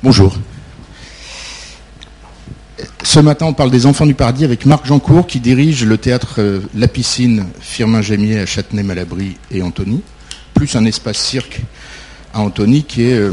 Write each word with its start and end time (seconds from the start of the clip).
Bonjour. 0.00 0.32
Ce 3.02 3.18
matin, 3.18 3.46
on 3.46 3.52
parle 3.52 3.72
des 3.72 3.84
Enfants 3.84 4.06
du 4.06 4.14
Paradis 4.14 4.44
avec 4.44 4.64
Marc 4.64 4.86
Jancourt 4.86 5.26
qui 5.26 5.40
dirige 5.40 5.84
le 5.84 5.98
théâtre 5.98 6.36
euh, 6.38 6.60
La 6.76 6.86
Piscine 6.86 7.46
Firmin 7.58 8.00
Gémier 8.00 8.38
à 8.38 8.46
Châtenay-Malabry 8.46 9.36
et 9.50 9.60
Antony, 9.60 10.02
plus 10.54 10.76
un 10.76 10.84
espace 10.84 11.18
cirque 11.18 11.62
à 12.32 12.40
Antony 12.42 12.84
qui 12.84 13.06
est 13.06 13.14
euh, 13.14 13.32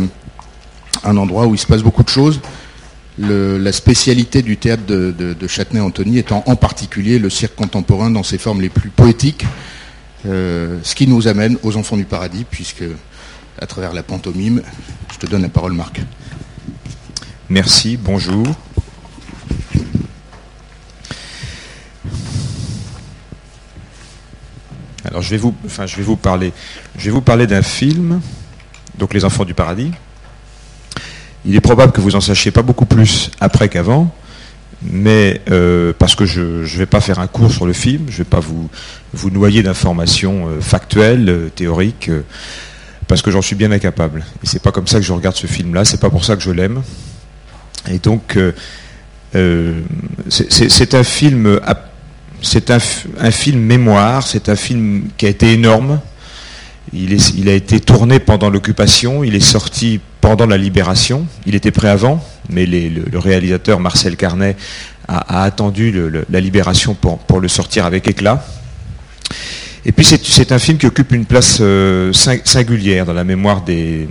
un 1.03 1.17
endroit 1.17 1.45
où 1.45 1.53
il 1.53 1.59
se 1.59 1.67
passe 1.67 1.83
beaucoup 1.83 2.01
de 2.01 2.09
choses. 2.09 2.41
la 3.19 3.71
spécialité 3.71 4.41
du 4.41 4.57
théâtre 4.57 4.87
de, 4.87 5.47
Châtenay-Antony 5.47 6.17
étant 6.17 6.43
en 6.47 6.55
particulier 6.55 7.19
le 7.19 7.29
cirque 7.29 7.53
contemporain 7.53 8.09
dans 8.09 8.23
ses 8.23 8.39
formes 8.39 8.61
les 8.61 8.69
plus 8.69 8.89
poétiques, 8.89 9.45
euh, 10.25 10.79
ce 10.81 10.95
qui 10.95 11.05
nous 11.05 11.27
amène 11.27 11.57
aux 11.61 11.77
Enfants 11.77 11.97
du 11.97 12.05
Paradis, 12.05 12.43
puisque 12.49 12.85
à 13.61 13.67
travers 13.67 13.93
la 13.93 14.01
pantomime, 14.01 14.63
je 15.13 15.19
te 15.19 15.27
donne 15.27 15.43
la 15.43 15.49
parole 15.49 15.73
Marc. 15.73 16.01
Merci, 17.49 17.95
bonjour. 17.95 18.43
Alors 25.03 25.21
je 25.21 25.29
vais 25.29 25.37
vous, 25.37 26.15
parler, 26.15 26.51
d'un 27.45 27.61
film, 27.61 28.19
donc 28.97 29.13
Les 29.13 29.25
Enfants 29.25 29.45
du 29.45 29.53
Paradis. 29.53 29.91
Il 31.45 31.55
est 31.55 31.61
probable 31.61 31.91
que 31.91 32.01
vous 32.01 32.15
en 32.15 32.21
sachiez 32.21 32.49
pas 32.49 32.63
beaucoup 32.63 32.87
plus 32.87 33.29
après 33.39 33.69
qu'avant, 33.69 34.11
mais 34.81 35.39
euh, 35.51 35.93
parce 35.99 36.15
que 36.15 36.25
je 36.25 36.41
ne 36.41 36.65
vais 36.65 36.87
pas 36.87 36.99
faire 36.99 37.19
un 37.19 37.27
cours 37.27 37.51
sur 37.51 37.67
le 37.67 37.73
film, 37.73 38.05
je 38.07 38.13
ne 38.13 38.17
vais 38.17 38.23
pas 38.23 38.39
vous, 38.39 38.71
vous 39.13 39.29
noyer 39.29 39.61
d'informations 39.61 40.47
euh, 40.47 40.61
factuelles, 40.61 41.29
euh, 41.29 41.49
théoriques, 41.49 42.09
parce 43.07 43.21
que 43.21 43.29
j'en 43.29 43.43
suis 43.43 43.55
bien 43.55 43.71
incapable. 43.71 44.25
Et 44.43 44.47
c'est 44.47 44.63
pas 44.63 44.71
comme 44.71 44.87
ça 44.87 44.97
que 44.97 45.05
je 45.05 45.13
regarde 45.13 45.35
ce 45.35 45.45
film-là, 45.45 45.85
c'est 45.85 46.01
pas 46.01 46.09
pour 46.09 46.25
ça 46.25 46.35
que 46.35 46.41
je 46.41 46.49
l'aime. 46.49 46.81
Et 47.91 47.99
donc, 47.99 48.37
c'est 50.29 50.93
un 50.93 51.03
film 51.03 51.59
c'est 52.45 52.69
un, 52.69 52.79
film 52.79 53.59
mémoire, 53.59 54.25
c'est 54.25 54.49
un 54.49 54.55
film 54.55 55.05
qui 55.17 55.25
a 55.25 55.29
été 55.29 55.53
énorme. 55.53 55.99
Il, 56.93 57.49
a 57.49 57.53
été 57.53 57.79
tourné 57.79 58.19
pendant 58.19 58.49
l'occupation, 58.49 59.23
il 59.23 59.35
est 59.35 59.39
sorti 59.39 59.99
pendant 60.21 60.45
la 60.45 60.57
libération. 60.57 61.25
Il 61.45 61.55
était 61.55 61.71
prêt 61.71 61.89
avant, 61.89 62.23
mais 62.49 62.65
le, 62.65 63.17
réalisateur 63.17 63.79
Marcel 63.79 64.15
Carnet 64.15 64.55
a, 65.07 65.43
attendu 65.43 65.93
la 66.29 66.39
libération 66.39 66.93
pour, 66.93 67.39
le 67.39 67.47
sortir 67.47 67.85
avec 67.85 68.07
éclat. 68.07 68.45
Et 69.83 69.91
puis 69.91 70.05
c'est 70.05 70.51
un 70.51 70.59
film 70.59 70.77
qui 70.77 70.85
occupe 70.85 71.11
une 71.11 71.25
place 71.25 71.57
euh, 71.61 72.11
singulière 72.13 73.05
dans 73.05 73.13
la 73.13 73.23
mémoire 73.23 73.61
des 73.61 74.07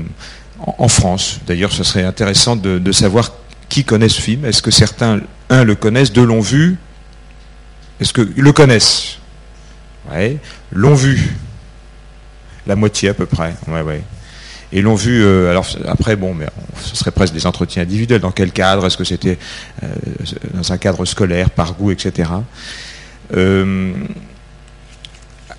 en, 0.67 0.89
France. 0.89 1.41
D'ailleurs, 1.47 1.72
ce 1.72 1.84
serait 1.84 2.05
intéressant 2.05 2.56
de, 2.56 2.92
savoir 2.92 3.33
qui 3.69 3.84
connaît 3.84 4.09
ce 4.09 4.20
film? 4.20 4.45
Est-ce 4.45 4.62
que 4.62 4.70
certains, 4.70 5.20
un, 5.51 5.65
le 5.65 5.75
connaissent, 5.75 6.12
deux 6.12 6.25
l'ont 6.25 6.41
vu, 6.41 6.77
est-ce 8.01 8.12
qu'ils 8.12 8.43
le 8.43 8.53
connaissent? 8.53 9.19
Ouais. 10.11 10.39
L'ont 10.73 10.95
vu 10.95 11.34
La 12.67 12.77
moitié 12.77 13.11
à 13.11 13.15
peu 13.15 13.27
près. 13.27 13.55
Ouais, 13.69 13.83
ouais. 13.83 14.03
Et 14.73 14.83
l'ont 14.83 14.97
vu, 14.97 15.23
euh, 15.23 15.51
alors 15.51 15.67
après, 15.87 16.17
bon, 16.17 16.35
mais 16.35 16.47
ce 16.83 16.97
serait 16.97 17.12
presque 17.12 17.33
des 17.33 17.47
entretiens 17.47 17.83
individuels. 17.83 18.20
Dans 18.20 18.33
quel 18.33 18.51
cadre? 18.51 18.87
Est-ce 18.87 18.97
que 18.97 19.05
c'était 19.05 19.39
euh, 19.83 19.87
dans 20.55 20.73
un 20.73 20.79
cadre 20.79 21.05
scolaire, 21.05 21.51
par 21.51 21.75
goût, 21.75 21.92
etc. 21.92 22.31
Euh, 23.37 23.92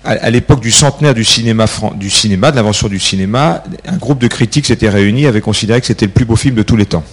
à, 0.04 0.30
l'époque 0.30 0.60
du 0.60 0.70
centenaire 0.70 1.14
du 1.14 1.24
cinéma, 1.24 1.64
du 1.96 2.10
cinéma, 2.10 2.50
de 2.50 2.56
l'invention 2.56 2.88
du 2.88 3.00
cinéma, 3.00 3.64
un 3.86 3.96
groupe 3.96 4.20
de 4.20 4.28
critiques 4.28 4.66
s'était 4.66 4.88
réuni, 4.88 5.26
avait 5.26 5.40
considéré 5.40 5.80
que 5.80 5.86
c'était 5.86 6.06
le 6.06 6.12
plus 6.12 6.24
beau 6.24 6.36
film 6.36 6.54
de 6.54 6.62
tous 6.62 6.76
les 6.76 6.86
temps. 6.86 7.04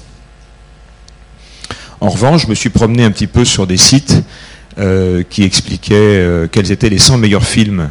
En 2.03 2.09
revanche, 2.09 2.43
je 2.43 2.47
me 2.49 2.53
suis 2.53 2.69
promené 2.69 3.05
un 3.05 3.11
petit 3.11 3.27
peu 3.27 3.45
sur 3.45 3.65
des 3.65 3.77
sites 3.77 4.23
euh, 4.77 5.23
qui 5.23 5.43
expliquait 5.43 5.95
euh, 5.95 6.47
quels 6.51 6.69
étaient 6.73 6.89
les 6.89 6.97
100 6.97 7.17
meilleurs 7.17 7.45
films 7.45 7.87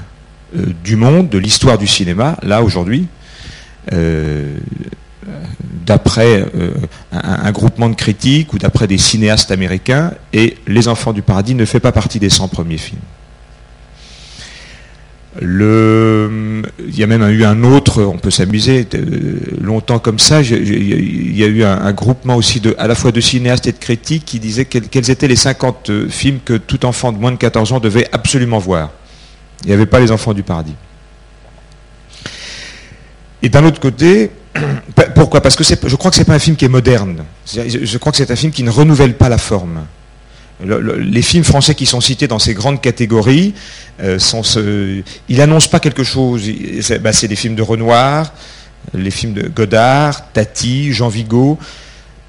euh, 0.55 0.67
du 0.85 0.97
monde, 0.97 1.31
de 1.31 1.39
l'histoire 1.39 1.79
du 1.79 1.87
cinéma, 1.87 2.37
là 2.43 2.63
aujourd'hui, 2.63 3.07
d'après 5.87 6.45
un, 7.11 7.51
groupement 7.53 7.89
de 7.89 7.95
critiques 7.95 8.53
ou 8.53 8.59
d'après 8.59 8.87
des 8.87 8.99
cinéastes 8.99 9.51
américains, 9.51 10.13
et 10.35 10.59
Les 10.67 10.89
Enfants 10.89 11.15
du 11.15 11.23
Paradis 11.23 11.55
ne 11.55 11.65
fait 11.65 11.81
pas 11.81 11.91
partie 11.91 12.19
des 12.21 12.29
100 12.29 12.49
premiers 12.49 12.77
films. 12.77 13.01
Il 15.41 16.65
y 16.95 17.03
a 17.03 17.07
même 17.07 17.23
eu 17.31 17.45
un 17.45 17.65
autre, 17.65 18.03
on 18.03 18.19
peut 18.19 18.31
s'amuser 18.31 18.87
longtemps 19.61 19.99
comme 19.99 20.19
ça. 20.19 20.43
Il 20.43 21.37
y 21.37 21.43
a 21.43 21.47
eu 21.47 21.65
un, 21.65 21.93
groupement 21.93 22.37
aussi 22.37 22.61
de, 22.61 22.75
à 22.79 22.87
la 22.87 22.95
fois 22.95 23.13
de 23.13 23.21
cinéastes 23.21 23.67
et 23.67 23.73
de 23.73 23.79
critiques 23.79 24.25
qui 24.27 24.41
disaient 24.41 24.67
quels, 24.67 25.11
étaient 25.11 25.29
les 25.29 25.37
50 25.37 25.91
euh, 25.91 26.09
films 26.09 26.41
que 26.45 26.55
tout 26.55 26.85
enfant 26.85 27.13
de 27.13 27.19
moins 27.19 27.33
de 27.33 27.37
14 27.37 27.73
ans 27.73 27.81
devait 27.81 28.09
absolument 28.13 28.59
voir. 28.59 28.91
Il 29.65 29.69
n'y 29.69 29.75
avait 29.75 29.87
pas 29.87 30.01
les 30.01 30.11
enfants 30.11 30.35
du 30.35 30.43
paradis. 30.43 30.75
Et 33.43 33.49
d'un 33.49 33.65
autre 33.65 33.81
côté, 33.81 34.31
pourquoi? 35.15 35.41
Parce 35.41 35.57
que 35.57 35.65
je 35.65 35.97
crois 35.97 36.11
que 36.11 36.17
c'est 36.17 36.25
pas 36.25 36.35
un 36.35 36.39
film 36.39 36.57
qui 36.57 36.67
est 36.67 36.69
moderne. 36.69 37.25
Je 37.47 37.99
crois 37.99 38.13
que 38.13 38.19
c'est 38.19 38.31
un 38.31 38.37
film 38.37 38.53
qui 38.53 38.63
ne 38.63 38.71
renouvelle 38.71 39.15
pas 39.15 39.31
la 39.31 39.39
forme 39.39 39.87
les 40.65 41.23
films 41.23 41.45
français 41.45 41.75
qui 41.75 41.87
sont 41.87 42.01
cités 42.01 42.29
dans 42.29 42.39
ces 42.39 42.55
grandes 42.55 42.81
catégories, 42.81 43.55
euh, 44.01 44.19
sont 44.19 44.43
ils 45.29 45.37
n'annoncent 45.37 45.69
pas 45.69 45.81
quelque 45.81 46.05
chose. 46.05 46.43
Bah, 47.01 47.13
c'est 47.13 47.29
des 47.29 47.37
films 47.37 47.55
de 47.55 47.63
Renoir, 47.63 48.33
les 48.95 49.11
films 49.11 49.33
de 49.33 49.49
Godard, 49.49 50.33
Tati, 50.33 50.93
Jean 50.93 51.09
Vigo, 51.09 51.59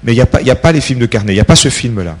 mais 0.02 0.12
il 0.12 0.16
n'y 0.16 0.20
a, 0.20 0.52
a, 0.52 0.56
pas 0.56 0.72
les 0.72 0.80
films 0.80 1.00
de 1.00 1.06
Carnet, 1.06 1.32
il 1.32 1.36
n'y 1.36 1.40
a 1.40 1.44
pas 1.44 1.56
ce 1.56 1.68
film-là. 1.68 2.16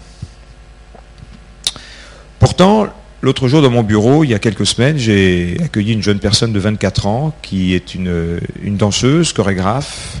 Pourtant, 2.38 2.86
l'autre 3.22 3.48
jour 3.48 3.62
dans 3.62 3.70
mon 3.70 3.82
bureau, 3.82 4.24
il 4.24 4.30
y 4.30 4.34
a 4.34 4.38
quelques 4.38 4.66
semaines, 4.66 4.98
j'ai 4.98 5.56
accueilli 5.62 5.92
une 5.92 6.02
jeune 6.02 6.18
personne 6.18 6.52
de 6.52 6.58
24 6.58 7.06
ans 7.06 7.34
qui 7.42 7.74
est 7.74 7.94
une, 7.94 8.40
danseuse, 8.64 9.32
chorégraphe, 9.32 10.18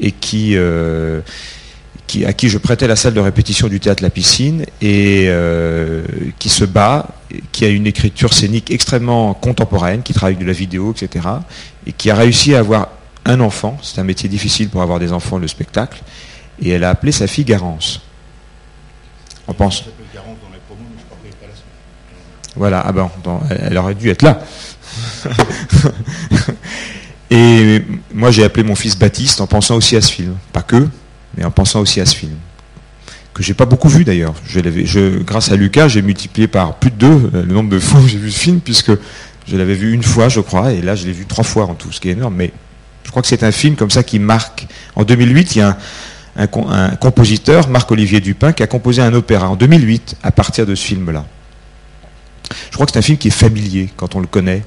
et 0.00 0.12
qui... 0.12 0.56
Euh, 0.56 1.20
à 2.26 2.32
qui 2.32 2.48
je 2.48 2.58
prêtais 2.58 2.86
la 2.86 2.96
salle 2.96 3.14
de 3.14 3.20
répétition 3.20 3.68
du 3.68 3.80
théâtre 3.80 4.02
La 4.02 4.10
Piscine 4.10 4.64
et 4.80 5.26
euh, 5.28 6.04
qui 6.38 6.48
se 6.48 6.64
bat, 6.64 7.08
qui 7.52 7.64
a 7.64 7.68
une 7.68 7.86
écriture 7.86 8.32
scénique 8.32 8.70
extrêmement 8.70 9.34
contemporaine, 9.34 10.02
qui 10.02 10.12
travaille 10.12 10.36
de 10.36 10.44
la 10.44 10.52
vidéo, 10.52 10.92
etc. 10.92 11.26
Et 11.86 11.92
qui 11.92 12.10
a 12.10 12.14
réussi 12.14 12.54
à 12.54 12.60
avoir 12.60 12.88
un 13.24 13.40
enfant. 13.40 13.78
C'est 13.82 14.00
un 14.00 14.04
métier 14.04 14.28
difficile 14.28 14.68
pour 14.68 14.82
avoir 14.82 14.98
des 14.98 15.12
enfants, 15.12 15.38
le 15.38 15.48
spectacle. 15.48 16.02
Et 16.60 16.70
elle 16.70 16.84
a 16.84 16.90
appelé 16.90 17.12
sa 17.12 17.26
fille 17.26 17.44
Garance. 17.44 18.00
On 19.48 19.54
pense. 19.54 19.84
Voilà, 22.54 22.82
ah 22.86 22.92
ben, 22.92 23.10
elle 23.48 23.78
aurait 23.78 23.94
dû 23.94 24.10
être 24.10 24.22
là. 24.22 24.40
et 27.30 27.82
moi 28.12 28.30
j'ai 28.30 28.44
appelé 28.44 28.62
mon 28.62 28.74
fils 28.74 28.98
Baptiste 28.98 29.40
en 29.40 29.46
pensant 29.46 29.76
aussi 29.76 29.96
à 29.96 30.02
ce 30.02 30.12
film. 30.12 30.36
Pas 30.52 30.60
que, 30.62 30.86
mais 31.36 31.44
en 31.44 31.50
pensant 31.50 31.80
aussi 31.80 32.00
à 32.00 32.06
ce 32.06 32.16
film 32.16 32.36
que 33.34 33.42
j'ai 33.42 33.54
pas 33.54 33.66
beaucoup 33.66 33.88
vu 33.88 34.04
d'ailleurs. 34.04 34.34
Je, 34.46 35.22
grâce 35.22 35.50
à 35.50 35.56
Lucas, 35.56 35.88
j'ai 35.88 36.02
multiplié 36.02 36.48
par 36.48 36.74
plus 36.74 36.90
de 36.90 36.96
deux 36.96 37.30
euh, 37.34 37.44
le 37.44 37.54
nombre 37.54 37.70
de 37.70 37.78
fois 37.80 38.00
où 38.00 38.06
j'ai 38.06 38.18
vu 38.18 38.30
ce 38.30 38.38
film, 38.38 38.60
puisque 38.60 38.92
je 39.48 39.56
l'avais 39.56 39.74
vu 39.74 39.92
une 39.92 40.02
fois, 40.02 40.28
je 40.28 40.40
crois, 40.40 40.72
et 40.72 40.82
là 40.82 40.94
je 40.94 41.06
l'ai 41.06 41.12
vu 41.12 41.26
trois 41.26 41.44
fois 41.44 41.64
en 41.64 41.74
tout, 41.74 41.92
ce 41.92 42.00
qui 42.00 42.08
est 42.08 42.12
énorme. 42.12 42.34
Mais 42.36 42.52
je 43.04 43.10
crois 43.10 43.22
que 43.22 43.28
c'est 43.28 43.42
un 43.42 43.52
film 43.52 43.76
comme 43.76 43.90
ça 43.90 44.02
qui 44.02 44.18
marque. 44.18 44.66
En 44.96 45.04
2008, 45.04 45.56
il 45.56 45.58
y 45.58 45.62
a 45.62 45.78
un, 46.36 46.46
compositeur, 46.96 47.68
Marc-Olivier 47.68 48.20
Dupin, 48.20 48.52
qui 48.52 48.62
a 48.62 48.66
composé 48.66 49.02
un 49.02 49.12
opéra 49.12 49.50
en 49.50 49.56
2008 49.56 50.16
à 50.22 50.32
partir 50.32 50.64
de 50.66 50.74
ce 50.74 50.84
film-là. 50.84 51.26
Je 52.70 52.74
crois 52.74 52.86
que 52.86 52.92
c'est 52.92 52.98
un 52.98 53.02
film 53.02 53.18
qui 53.18 53.28
est 53.28 53.32
familier 53.32 53.90
quand 53.96 54.14
on 54.14 54.20
le 54.20 54.26
connaît, 54.26 54.62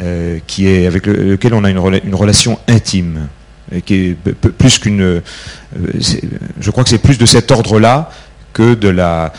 euh, 0.00 0.38
qui 0.46 0.66
est 0.66 0.86
avec 0.86 1.06
lequel 1.06 1.54
on 1.54 1.64
a 1.64 1.70
une 1.70 2.14
relation 2.14 2.58
intime 2.68 3.28
qui 3.84 3.94
est 3.94 4.14
plus 4.14 4.78
qu'une. 4.78 5.02
Euh, 5.02 5.20
je 6.60 6.70
crois 6.70 6.84
que 6.84 6.90
c'est 6.90 6.98
plus 6.98 7.18
de 7.18 7.26
cet 7.26 7.50
ordre-là 7.50 8.10
que 8.52 8.74
de 8.74 8.88
la, 8.88 9.32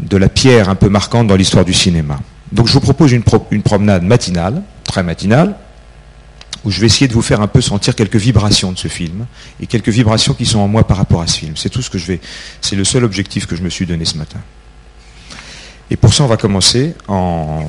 de 0.00 0.16
la 0.16 0.28
pierre 0.28 0.68
un 0.68 0.74
peu 0.74 0.88
marquante 0.88 1.26
dans 1.26 1.36
l'histoire 1.36 1.64
du 1.64 1.74
cinéma. 1.74 2.18
Donc 2.52 2.66
je 2.66 2.72
vous 2.72 2.80
propose 2.80 3.12
une, 3.12 3.22
promenade 3.62 4.02
matinale, 4.02 4.62
très 4.84 5.02
matinale, 5.02 5.56
où 6.64 6.70
je 6.70 6.80
vais 6.80 6.86
essayer 6.86 7.08
de 7.08 7.12
vous 7.12 7.22
faire 7.22 7.40
un 7.40 7.46
peu 7.46 7.60
sentir 7.60 7.94
quelques 7.94 8.16
vibrations 8.16 8.72
de 8.72 8.78
ce 8.78 8.88
film 8.88 9.26
et 9.60 9.66
quelques 9.66 9.90
vibrations 9.90 10.34
qui 10.34 10.46
sont 10.46 10.58
en 10.58 10.68
moi 10.68 10.86
par 10.86 10.96
rapport 10.96 11.20
à 11.20 11.26
ce 11.26 11.38
film. 11.38 11.56
C'est 11.56 11.68
tout 11.68 11.82
ce 11.82 11.90
que 11.90 11.98
je 11.98 12.06
vais. 12.06 12.20
C'est 12.60 12.76
le 12.76 12.84
seul 12.84 13.04
objectif 13.04 13.46
que 13.46 13.54
je 13.54 13.62
me 13.62 13.68
suis 13.68 13.86
donné 13.86 14.04
ce 14.04 14.16
matin. 14.16 14.40
Et 15.90 15.96
pour 15.96 16.12
ça, 16.12 16.24
on 16.24 16.26
va 16.26 16.36
commencer 16.36 16.94
en 17.06 17.64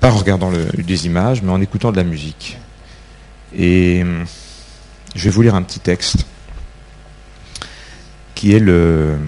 pas 0.00 0.10
en 0.10 0.16
regardant 0.16 0.50
des 0.50 1.06
images, 1.06 1.42
mais 1.42 1.52
en 1.52 1.60
écoutant 1.60 1.92
de 1.92 1.96
la 1.96 2.02
musique. 2.02 2.58
Et 3.56 4.02
je 5.14 5.24
vais 5.24 5.30
vous 5.30 5.42
lire 5.42 5.54
un 5.54 5.62
petit 5.62 5.80
texte 5.80 6.26
qui 8.34 8.54
est 8.54 8.58
le, 8.58 9.18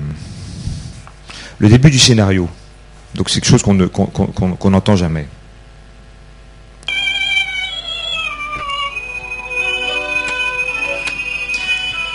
début 1.60 1.90
du 1.90 1.98
scénario. 1.98 2.48
Donc 3.14 3.30
c'est 3.30 3.40
quelque 3.40 3.50
chose 3.50 3.62
qu'on 3.62 4.70
n'entend 4.70 4.96
jamais. 4.96 5.28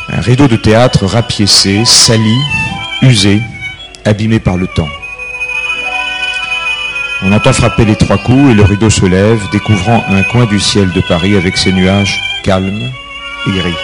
Un 0.09 0.21
rideau 0.21 0.47
de 0.47 0.57
théâtre 0.57 1.05
rapiécé, 1.05 1.85
sali, 1.85 2.35
usé, 3.01 3.39
abîmé 4.03 4.39
par 4.39 4.57
le 4.57 4.67
temps. 4.67 4.89
On 7.21 7.31
entend 7.31 7.53
frapper 7.53 7.85
les 7.85 7.95
trois 7.95 8.17
coups 8.17 8.51
et 8.51 8.53
le 8.53 8.63
rideau 8.63 8.89
se 8.89 9.05
lève, 9.05 9.41
découvrant 9.51 10.03
un 10.09 10.23
coin 10.23 10.45
du 10.45 10.59
ciel 10.59 10.91
de 10.91 11.01
Paris 11.07 11.37
avec 11.37 11.57
ses 11.57 11.71
nuages 11.71 12.19
calmes 12.43 12.91
et 13.47 13.51
gris. 13.51 13.75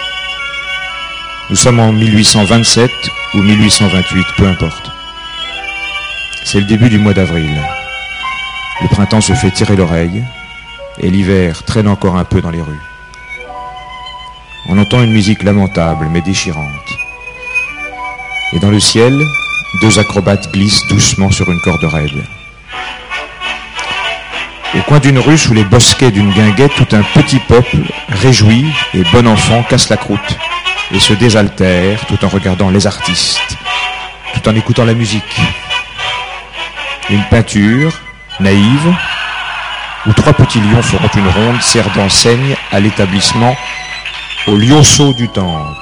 Nous 1.50 1.56
sommes 1.56 1.80
en 1.80 1.92
1827 1.92 2.90
ou 3.34 3.42
1828, 3.42 4.26
peu 4.36 4.46
importe. 4.46 4.90
C'est 6.44 6.60
le 6.60 6.66
début 6.66 6.88
du 6.88 6.98
mois 6.98 7.14
d'avril. 7.14 7.50
Le 8.82 8.88
printemps 8.88 9.20
se 9.20 9.32
fait 9.32 9.50
tirer 9.50 9.76
l'oreille 9.76 10.24
et 10.98 11.10
l'hiver 11.10 11.62
traîne 11.64 11.88
encore 11.88 12.16
un 12.16 12.24
peu 12.24 12.40
dans 12.40 12.50
les 12.50 12.62
rues. 12.62 12.80
On 14.68 14.78
entend 14.78 15.02
une 15.02 15.12
musique 15.12 15.42
lamentable 15.42 16.08
mais 16.10 16.20
déchirante. 16.20 16.98
Et 18.52 18.58
dans 18.58 18.70
le 18.70 18.80
ciel, 18.80 19.24
deux 19.80 19.98
acrobates 19.98 20.52
glissent 20.52 20.86
doucement 20.88 21.30
sur 21.30 21.50
une 21.50 21.60
corde 21.60 21.84
raide. 21.84 22.24
Au 24.76 24.82
coin 24.82 24.98
d'une 24.98 25.18
rue, 25.18 25.38
sous 25.38 25.54
les 25.54 25.64
bosquets 25.64 26.10
d'une 26.10 26.30
guinguette, 26.32 26.74
tout 26.74 26.94
un 26.94 27.02
petit 27.02 27.38
peuple, 27.38 27.78
réjoui 28.08 28.66
et 28.92 29.02
bon 29.10 29.26
enfant, 29.26 29.62
casse 29.62 29.88
la 29.88 29.96
croûte 29.96 30.38
et 30.92 31.00
se 31.00 31.14
désaltère 31.14 32.04
tout 32.06 32.22
en 32.24 32.28
regardant 32.28 32.68
les 32.68 32.86
artistes, 32.86 33.56
tout 34.34 34.48
en 34.48 34.54
écoutant 34.54 34.84
la 34.84 34.92
musique. 34.92 35.40
Une 37.08 37.24
peinture, 37.24 37.92
naïve, 38.38 38.94
où 40.06 40.12
trois 40.12 40.34
petits 40.34 40.60
lions 40.60 40.82
feront 40.82 41.08
une 41.16 41.28
ronde, 41.28 41.62
sert 41.62 41.90
d'enseigne 41.94 42.54
à 42.70 42.78
l'établissement 42.78 43.56
au 44.46 44.56
lionceau 44.56 45.14
du 45.14 45.28
temple. 45.28 45.72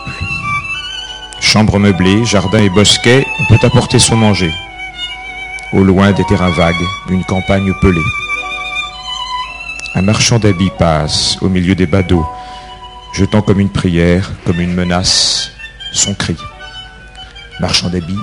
Chambre 1.41 1.79
meublée, 1.79 2.25
jardin 2.25 2.61
et 2.61 2.71
bosquet, 2.71 3.27
on 3.41 3.45
peut 3.47 3.67
apporter 3.67 3.99
son 3.99 4.17
manger. 4.17 4.53
Au 5.73 5.83
loin 5.83 6.13
des 6.13 6.25
terrains 6.25 6.51
vagues, 6.51 6.75
une 7.11 7.25
campagne 7.25 7.73
pelée. 7.83 8.01
Un 9.97 10.03
marchand 10.03 10.41
d'habits 10.41 10.73
passe 10.77 11.39
au 11.41 11.49
milieu 11.49 11.77
des 11.77 11.87
badauds, 11.87 12.27
jetant 13.15 13.43
comme 13.43 13.61
une 13.61 13.71
prière, 13.71 14.33
comme 14.45 14.61
une 14.61 14.75
menace, 14.75 15.53
son 15.93 16.15
cri. 16.15 16.37
Marchand 17.61 17.91
d'habits, 17.91 18.19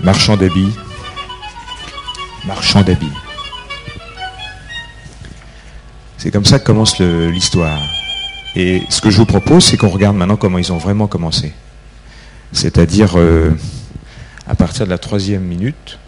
marchand 0.00 0.36
d'habits, 0.36 0.72
marchand 2.46 2.80
d'habits. 2.80 3.12
C'est 6.16 6.30
comme 6.30 6.46
ça 6.46 6.58
que 6.58 6.64
commence 6.64 6.98
l'histoire. 6.98 7.78
Et 8.54 8.82
ce 8.88 9.02
que 9.02 9.10
je 9.10 9.18
vous 9.18 9.26
propose, 9.26 9.64
c'est 9.64 9.76
qu'on 9.76 9.90
regarde 9.90 10.16
maintenant 10.16 10.36
comment 10.36 10.56
ils 10.56 10.72
ont 10.72 10.78
vraiment 10.78 11.06
commencé. 11.06 11.52
C'est-à-dire 12.52 13.18
euh, 13.18 13.54
à 14.48 14.54
partir 14.54 14.86
de 14.86 14.90
la 14.90 14.96
troisième 14.96 15.42
minute, 15.42 15.98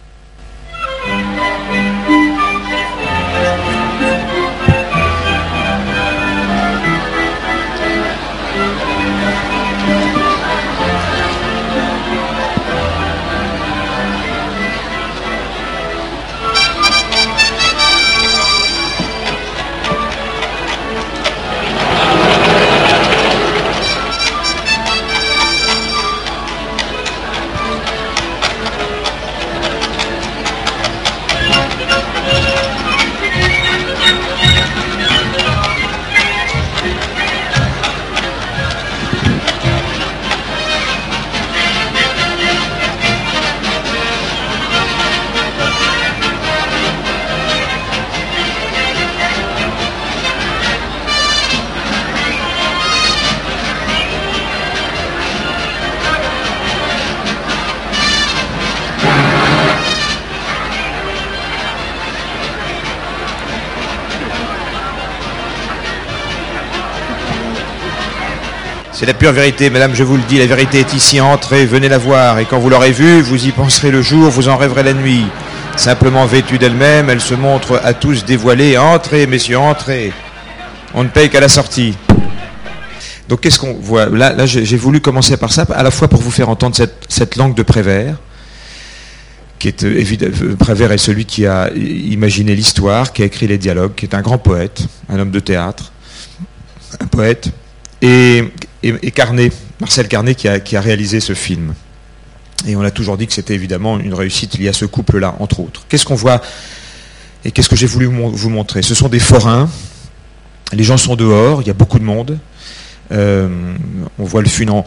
la 69.09 69.15
pure 69.15 69.33
vérité, 69.33 69.71
madame, 69.71 69.95
je 69.95 70.05
vous 70.05 70.19
le 70.19 70.23
dis, 70.29 70.39
la 70.39 70.45
vérité 70.45 70.81
est 70.81 70.93
ici, 70.93 71.19
entrez, 71.19 71.65
venez 71.65 71.89
la 71.89 71.97
voir, 71.97 72.41
et 72.41 72.45
quand 72.45 72.59
vous 72.59 72.69
l'aurez 72.69 72.93
vue, 72.93 73.23
vous 73.23 73.47
y 73.47 73.53
penserez 73.53 73.91
le 73.91 74.03
jour, 74.03 74.29
vous 74.29 74.51
en 74.51 74.59
rêverez 74.59 74.83
la 74.83 74.93
nuit. 74.93 75.25
Simplement 75.79 76.27
vêtue 76.27 76.59
d'elle-même, 76.59 77.09
elle 77.09 77.23
se 77.23 77.33
montre 77.33 77.81
à 77.83 77.95
tous 77.95 78.27
dévoilée. 78.27 78.77
Entrez, 78.77 79.27
messieurs, 79.27 79.61
entrez. 79.61 80.13
On 80.93 81.05
ne 81.05 81.09
paye 81.09 81.31
qu'à 81.31 81.41
la 81.41 81.49
sortie. 81.49 81.97
Donc 83.31 83.41
qu'est-ce 83.41 83.59
qu'on 83.59 83.73
voit? 83.81 84.11
Là, 84.11 84.45
j'ai 84.45 84.77
voulu 84.77 85.01
commencer 85.01 85.39
par 85.39 85.55
ça, 85.55 85.63
à 85.75 85.83
la 85.83 85.91
fois 85.91 86.09
pour 86.09 86.21
vous 86.21 86.31
faire 86.31 86.51
entendre 86.51 86.77
cette, 86.77 87.37
langue 87.37 87.55
de 87.55 87.63
Prévert, 87.63 88.17
qui 89.59 89.69
est 89.69 89.85
euh, 89.85 89.99
évidemment, 89.99 90.37
euh, 90.43 90.55
Prévert 90.55 90.93
est 90.93 90.99
celui 90.99 91.25
qui 91.25 91.47
a 91.47 91.71
imaginé 91.73 92.55
l'histoire, 92.55 93.15
qui 93.15 93.23
a 93.23 93.25
écrit 93.25 93.47
les 93.47 93.57
dialogues, 93.57 93.95
qui 93.95 94.05
est 94.05 94.15
un 94.15 94.21
grand 94.21 94.37
poète, 94.37 94.83
un 95.09 95.19
homme 95.19 95.31
de 95.31 95.41
théâtre, 95.41 95.93
un 97.01 97.07
poète, 97.07 97.51
et 98.03 98.45
et, 98.83 99.11
Carnet, 99.11 99.50
Marcel 99.81 100.09
Carnet 100.09 100.35
qui 100.35 100.49
a, 100.49 100.81
réalisé 100.81 101.21
ce 101.21 101.35
film. 101.35 101.75
Et 102.67 102.77
on 102.77 102.83
a 102.83 102.91
toujours 102.91 103.17
dit 103.17 103.27
que 103.27 103.33
c'était 103.33 103.55
évidemment 103.55 103.99
une 103.99 104.15
réussite 104.15 104.59
liée 104.59 104.69
à 104.69 104.73
ce 104.73 104.85
couple-là, 104.85 105.37
entre 105.39 105.61
autres. 105.61 105.85
Qu'est-ce 105.89 106.05
qu'on 106.05 106.15
voit 106.15 106.41
et 107.45 107.53
qu'est-ce 107.53 107.69
que 107.69 107.77
j'ai 107.77 107.87
voulu 107.87 108.06
vous 108.06 108.50
montrer? 108.50 108.83
Ce 108.83 108.95
sont 108.95 109.09
des 109.09 109.21
forains. 109.21 109.69
Les 110.73 110.83
gens 110.83 110.97
sont 110.97 111.15
dehors, 111.15 111.62
il 111.62 111.69
y 111.69 111.71
a 111.71 111.75
beaucoup 111.75 111.99
de 111.99 112.05
monde. 112.05 112.39
Euh, 113.11 113.49
on 114.19 114.25
voit 114.25 114.43
le 114.43 114.49
funon, 114.49 114.85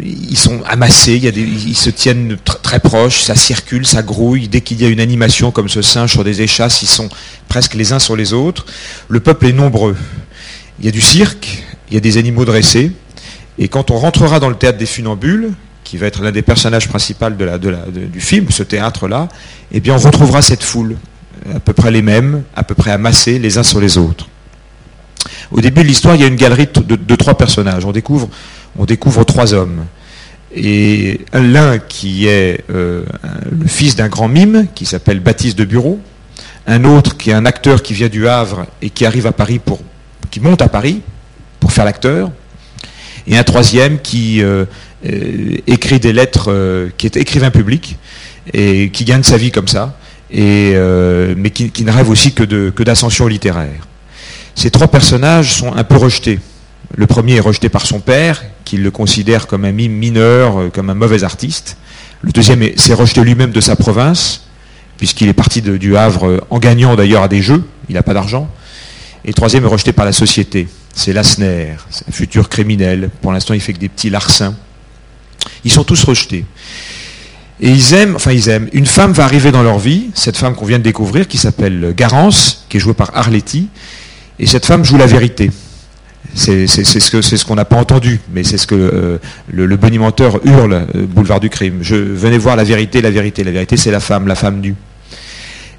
ils 0.00 0.38
sont 0.38 0.62
amassés, 0.64 1.16
ils 1.16 1.76
se 1.76 1.90
tiennent 1.90 2.38
très 2.62 2.80
proches, 2.80 3.20
ça 3.20 3.34
circule, 3.34 3.84
ça 3.84 4.02
grouille. 4.02 4.48
Dès 4.48 4.62
qu'il 4.62 4.80
y 4.80 4.86
a 4.86 4.88
une 4.88 5.00
animation 5.00 5.50
comme 5.50 5.68
ce 5.68 5.82
singe 5.82 6.12
sur 6.12 6.24
des 6.24 6.40
échasses, 6.40 6.80
ils 6.80 6.88
sont 6.88 7.10
presque 7.48 7.74
les 7.74 7.92
uns 7.92 7.98
sur 7.98 8.16
les 8.16 8.32
autres. 8.32 8.64
Le 9.08 9.20
peuple 9.20 9.48
est 9.48 9.52
nombreux. 9.52 9.96
Il 10.78 10.86
y 10.86 10.88
a 10.88 10.92
du 10.92 11.02
cirque, 11.02 11.62
il 11.92 11.96
y 11.96 11.98
a 11.98 12.00
des 12.00 12.16
animaux 12.16 12.46
dressés. 12.46 12.90
Et 13.58 13.68
quand 13.68 13.90
on 13.90 13.98
rentrera 13.98 14.40
dans 14.40 14.48
le 14.48 14.54
théâtre 14.54 14.78
des 14.78 14.86
funambules, 14.86 15.52
qui 15.84 15.98
va 15.98 16.06
être 16.06 16.22
l'un 16.22 16.32
des 16.32 16.40
personnages 16.40 16.88
principaux 16.88 17.28
du 17.28 18.20
film, 18.20 18.46
ce 18.48 18.62
théâtre-là, 18.62 19.28
eh 19.72 19.80
bien 19.80 19.94
on 19.94 19.98
retrouvera 19.98 20.40
cette 20.40 20.62
foule, 20.62 20.96
à 21.54 21.60
peu 21.60 21.74
près 21.74 21.90
les 21.90 22.00
mêmes, 22.00 22.44
à 22.56 22.62
peu 22.62 22.74
près 22.74 22.92
amassés 22.92 23.38
les 23.38 23.58
uns 23.58 23.62
sur 23.62 23.78
les 23.78 23.98
autres. 23.98 24.26
Au 25.50 25.60
début 25.60 25.82
de 25.82 25.88
l'histoire, 25.88 26.14
il 26.14 26.22
y 26.22 26.24
a 26.24 26.28
une 26.28 26.36
galerie 26.36 26.66
de, 26.66 27.16
trois 27.16 27.34
personnages. 27.34 27.84
On 27.84 27.92
découvre, 27.92 28.30
on 28.78 28.86
découvre 28.86 29.24
trois 29.24 29.52
hommes. 29.52 29.84
Et 30.54 31.20
l'un 31.34 31.78
qui 31.78 32.26
est 32.26 32.64
euh, 32.70 33.04
le 33.50 33.66
fils 33.68 33.96
d'un 33.96 34.08
grand 34.08 34.28
mime, 34.28 34.66
qui 34.74 34.86
s'appelle 34.86 35.20
Baptiste 35.20 35.58
de 35.58 35.66
Bureau, 35.66 36.00
un 36.66 36.84
autre 36.84 37.18
qui 37.18 37.30
est 37.30 37.34
un 37.34 37.44
acteur 37.44 37.82
qui 37.82 37.92
vient 37.92 38.08
du 38.08 38.28
Havre 38.28 38.64
et 38.80 38.88
qui 38.88 39.04
arrive 39.04 39.26
à 39.26 39.32
Paris 39.32 39.58
pour, 39.58 39.80
qui 40.30 40.40
monte 40.40 40.62
à 40.62 40.68
Paris 40.68 41.02
pour 41.62 41.70
faire 41.70 41.84
l'acteur, 41.84 42.32
et 43.28 43.38
un 43.38 43.44
troisième 43.44 44.00
qui 44.00 44.42
euh, 44.42 44.64
euh, 45.06 45.58
écrit 45.68 46.00
des 46.00 46.12
lettres, 46.12 46.50
euh, 46.50 46.88
qui 46.98 47.06
est 47.06 47.16
écrivain 47.16 47.50
public 47.50 47.98
et 48.52 48.90
qui 48.90 49.04
gagne 49.04 49.22
sa 49.22 49.36
vie 49.36 49.52
comme 49.52 49.68
ça, 49.68 49.96
mais 50.32 51.50
qui, 51.54 51.84
ne 51.84 51.92
rêve 51.92 52.10
aussi 52.10 52.32
que 52.32 52.82
d'ascension 52.82 53.28
littéraire. 53.28 53.86
Ces 54.56 54.72
trois 54.72 54.88
personnages 54.88 55.54
sont 55.54 55.72
un 55.72 55.84
peu 55.84 55.96
rejetés. 55.96 56.40
Le 56.96 57.06
premier 57.06 57.36
est 57.36 57.40
rejeté 57.40 57.68
par 57.68 57.86
son 57.86 58.00
père, 58.00 58.42
qui 58.64 58.76
le 58.76 58.90
considère 58.90 59.46
comme 59.46 59.64
un 59.64 59.70
mineur, 59.70 60.72
comme 60.72 60.90
un 60.90 60.94
mauvais 60.94 61.22
artiste. 61.22 61.76
Le 62.22 62.32
deuxième 62.32 62.76
s'est 62.76 62.94
rejeté 62.94 63.22
lui-même 63.22 63.52
de 63.52 63.60
sa 63.60 63.76
province, 63.76 64.48
puisqu'il 64.98 65.28
est 65.28 65.32
parti 65.32 65.62
du 65.62 65.96
Havre 65.96 66.44
en 66.50 66.58
gagnant 66.58 66.96
d'ailleurs 66.96 67.22
à 67.22 67.28
des 67.28 67.40
jeux, 67.40 67.62
il 67.88 67.94
n'a 67.94 68.02
pas 68.02 68.14
d'argent. 68.14 68.50
Et 69.24 69.28
le 69.28 69.34
troisième 69.34 69.62
est 69.64 69.68
rejeté 69.68 69.92
par 69.92 70.04
la 70.04 70.12
société 70.12 70.66
c'est 70.92 71.12
Lassner, 71.12 71.76
un 72.08 72.12
futur 72.12 72.48
criminel. 72.48 73.10
Pour 73.20 73.32
l'instant, 73.32 73.54
il 73.54 73.60
fait 73.60 73.72
que 73.72 73.78
des 73.78 73.88
petits 73.88 74.10
larcins. 74.10 74.54
Ils 75.64 75.72
sont 75.72 75.84
tous 75.84 76.02
rejetés. 76.04 76.44
Et 77.60 77.70
ils 77.70 77.94
aiment, 77.94 78.16
enfin 78.16 78.32
ils 78.32 78.48
aiment, 78.48 78.68
une 78.72 78.86
femme 78.86 79.12
va 79.12 79.24
arriver 79.24 79.52
dans 79.52 79.62
leur 79.62 79.78
vie, 79.78 80.10
cette 80.14 80.36
femme 80.36 80.54
qu'on 80.54 80.64
vient 80.64 80.78
de 80.78 80.84
découvrir, 80.84 81.28
qui 81.28 81.38
s'appelle 81.38 81.94
Garance, 81.96 82.66
qui 82.68 82.78
est 82.78 82.80
jouée 82.80 82.94
par 82.94 83.16
Arletty, 83.16 83.68
et 84.38 84.46
cette 84.46 84.66
femme 84.66 84.84
joue 84.84 84.96
la 84.96 85.06
vérité. 85.06 85.50
C'est 86.34 86.66
ce 86.66 87.44
qu'on 87.44 87.54
n'a 87.54 87.64
pas 87.64 87.76
entendu, 87.76 88.20
mais 88.32 88.42
c'est 88.42 88.56
ce 88.58 88.66
que 88.66 88.74
euh, 88.74 89.18
le, 89.52 89.76
bonimenteur 89.76 90.44
hurle, 90.46 90.86
euh, 90.94 91.06
boulevard 91.06 91.40
du 91.40 91.50
crime. 91.50 91.78
Je 91.82 91.94
venais 91.94 92.38
voir 92.38 92.56
la 92.56 92.64
vérité, 92.64 93.02
la 93.02 93.10
vérité. 93.10 93.44
La 93.44 93.50
vérité, 93.50 93.76
c'est 93.76 93.90
la 93.90 94.00
femme, 94.00 94.26
la 94.26 94.34
femme 94.34 94.60
nue. 94.60 94.74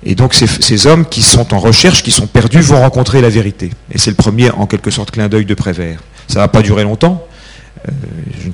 Et 0.06 0.16
donc 0.16 0.34
ces, 0.34 0.88
hommes 0.88 1.06
qui 1.06 1.22
sont 1.22 1.54
en 1.54 1.60
recherche, 1.60 2.04
qui 2.04 2.12
sont 2.12 2.28
perdus, 2.28 2.60
vont 2.60 2.80
rencontrer 2.80 3.22
la 3.22 3.30
vérité. 3.30 3.72
Et 3.92 3.98
c'est 3.98 4.10
le 4.10 4.16
premier, 4.16 4.52
en 4.52 4.68
quelque 4.68 4.92
sorte, 4.92 5.12
clin 5.12 5.30
d'œil 5.30 5.46
de 5.46 5.54
Prévert. 5.54 6.02
Ça 6.28 6.36
ne 6.36 6.40
va 6.40 6.48
pas 6.48 6.62
durer 6.62 6.84
longtemps. 6.84 7.26
Euh, 7.88 7.92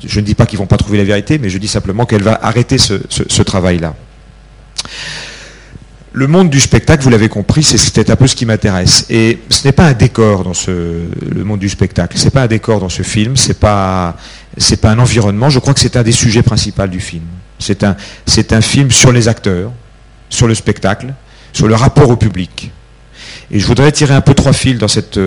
je, 0.08 0.20
ne 0.20 0.25
dis 0.25 0.36
pas 0.36 0.46
qu'ils 0.46 0.58
ne 0.58 0.63
vont 0.63 0.68
pas 0.68 0.77
trouver 0.77 0.98
la 0.98 1.03
vérité, 1.03 1.38
mais 1.38 1.50
je 1.50 1.58
dis 1.58 1.68
simplement 1.68 2.06
qu'elle 2.06 2.24
va 2.24 2.39
arrêter 2.41 2.77
ce 2.77 3.41
travail-là. 3.41 3.96
Le 6.12 6.25
monde 6.25 6.50
du 6.50 6.60
spectacle, 6.60 7.03
vous 7.03 7.12
l'avez 7.12 7.29
compris, 7.29 7.63
c'était 7.63 8.10
un 8.10 8.15
peu 8.15 8.25
ce 8.25 8.36
qui 8.36 8.46
m'intéresse. 8.46 9.06
Et 9.12 9.39
ce 9.50 9.68
n'est 9.68 9.72
pas 9.72 9.86
un 9.86 9.94
décor 9.94 10.44
dans 10.44 10.56
ce, 10.56 10.72
le 10.72 11.44
monde 11.44 11.60
du 11.60 11.70
spectacle. 11.70 12.18
C'est 12.18 12.32
pas 12.32 12.44
un 12.44 12.48
décor 12.48 12.79
dans 12.79 12.89
ce 12.89 13.03
film. 13.03 13.36
Pas, 13.60 14.18
c'est 14.58 14.82
pas 14.82 14.89
un 14.89 15.00
environnement. 15.00 15.50
Je 15.50 15.60
crois 15.60 15.75
que 15.75 15.79
c'est 15.79 15.98
un 15.98 16.03
des 16.03 16.12
sujets 16.12 16.41
principaux 16.41 16.88
du 16.88 17.00
film. 17.00 17.24
C'est 17.60 17.84
un 17.84 18.62
film 18.62 18.89
sur 18.89 19.12
les 19.12 19.27
acteurs, 19.27 19.72
sur 20.29 20.48
le 20.48 20.56
spectacle, 20.56 21.13
sur 21.53 21.68
le 21.68 21.75
rapport 21.75 22.10
au 22.10 22.15
public. 22.15 22.72
Et 23.51 23.60
je 23.60 23.65
voudrais 23.65 23.91
tirer 23.91 24.13
un 24.13 24.22
peu 24.22 24.34
trois 24.34 24.53
fils 24.53 24.77
dans 24.77 24.88
cette, 24.88 25.20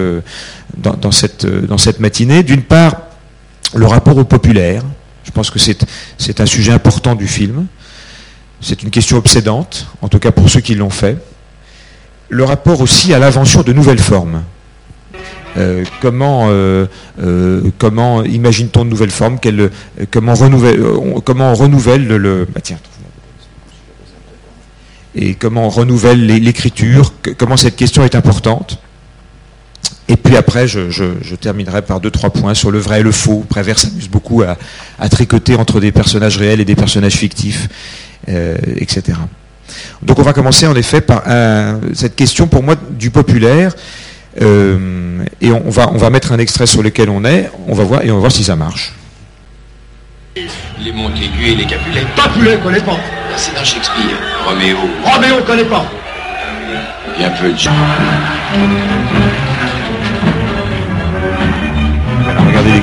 dans, 0.76 1.10
cette, 1.10 1.44
dans 1.44 1.78
cette 1.78 1.98
matinée. 1.98 2.42
D'une 2.42 2.62
part, 2.62 2.94
le 3.74 3.86
rapport 3.86 4.16
au 4.16 4.24
populaire. 4.24 4.82
Je 5.24 5.30
pense 5.30 5.50
que 5.50 5.58
c'est, 5.58 6.40
un 6.40 6.46
sujet 6.46 6.72
important 6.72 7.14
du 7.14 7.28
film. 7.28 7.66
C'est 8.60 8.82
une 8.82 8.90
question 8.90 9.16
obsédante, 9.16 9.86
en 10.02 10.08
tout 10.08 10.18
cas 10.18 10.30
pour 10.30 10.48
ceux 10.48 10.60
qui 10.60 10.74
l'ont 10.74 10.90
fait. 10.90 11.16
Le 12.28 12.44
rapport 12.44 12.80
aussi 12.80 13.12
à 13.12 13.18
l'invention 13.18 13.62
de 13.62 13.72
nouvelles 13.72 13.98
formes. 13.98 14.42
Euh, 15.58 15.84
comment, 16.00 16.46
euh, 16.48 16.86
euh, 17.22 17.60
comment 17.78 18.24
imagine-t-on 18.24 18.84
de 18.84 18.90
nouvelles 18.90 19.10
formes? 19.10 19.38
Comment, 20.10 20.34
renouvelle, 20.34 20.80
comment 21.24 21.52
on 21.52 21.54
renouvelle 21.54 22.06
le... 22.06 22.46
Bah, 22.52 22.60
et 25.14 25.34
comment 25.34 25.66
on 25.66 25.68
renouvelle 25.68 26.26
l'écriture, 26.26 27.12
comment 27.38 27.56
cette 27.56 27.76
question 27.76 28.04
est 28.04 28.14
importante. 28.14 28.78
Et 30.08 30.16
puis 30.16 30.36
après, 30.36 30.66
je, 30.66 31.34
terminerai 31.36 31.82
par 31.82 32.00
deux, 32.00 32.10
trois 32.10 32.30
points 32.30 32.54
sur 32.54 32.70
le 32.70 32.78
vrai 32.78 33.00
et 33.00 33.02
le 33.02 33.12
faux. 33.12 33.44
Prévert 33.48 33.78
s'amuse 33.78 34.08
beaucoup 34.08 34.42
à, 34.42 35.08
tricoter 35.08 35.54
entre 35.54 35.80
des 35.80 35.92
personnages 35.92 36.36
réels 36.36 36.60
et 36.60 36.64
des 36.64 36.74
personnages 36.74 37.16
fictifs. 37.16 37.68
Euh, 38.28 38.56
etc. 38.76 39.18
Donc 40.00 40.20
on 40.20 40.22
va 40.22 40.32
commencer 40.32 40.64
en 40.66 40.76
effet 40.76 41.00
par 41.00 41.24
cette 41.92 42.14
question 42.14 42.46
pour 42.46 42.62
moi 42.62 42.76
du 42.90 43.10
populaire. 43.10 43.74
Euh, 44.40 45.24
et 45.40 45.50
on 45.50 45.70
va, 45.70 45.90
on 45.92 45.98
va 45.98 46.10
mettre 46.10 46.32
un 46.32 46.38
extrait 46.38 46.66
sur 46.66 46.82
lequel 46.82 47.10
on 47.10 47.24
est, 47.24 47.50
on 47.68 47.74
va 47.74 47.84
voir 47.84 48.02
et 48.02 48.10
on 48.10 48.14
va 48.14 48.20
voir 48.20 48.32
si 48.32 48.44
ça 48.44 48.56
marche. 48.56 48.94
Les 50.34 50.92
Montaigu 50.92 51.46
et 51.46 51.54
les 51.56 51.66
Capulet. 51.66 52.06
Capulet, 52.16 52.56
connaît 52.56 52.80
pas. 52.80 52.96
C'est 53.36 53.54
dans 53.54 53.64
Shakespeare. 53.64 54.16
Roméo. 54.46 54.78
Roméo, 55.04 55.42
connaît 55.46 55.64
pas. 55.64 55.84
Bien 57.18 57.28
peu 57.30 57.52
de 57.52 57.58
gens. 57.58 57.70
regardez, 62.46 62.82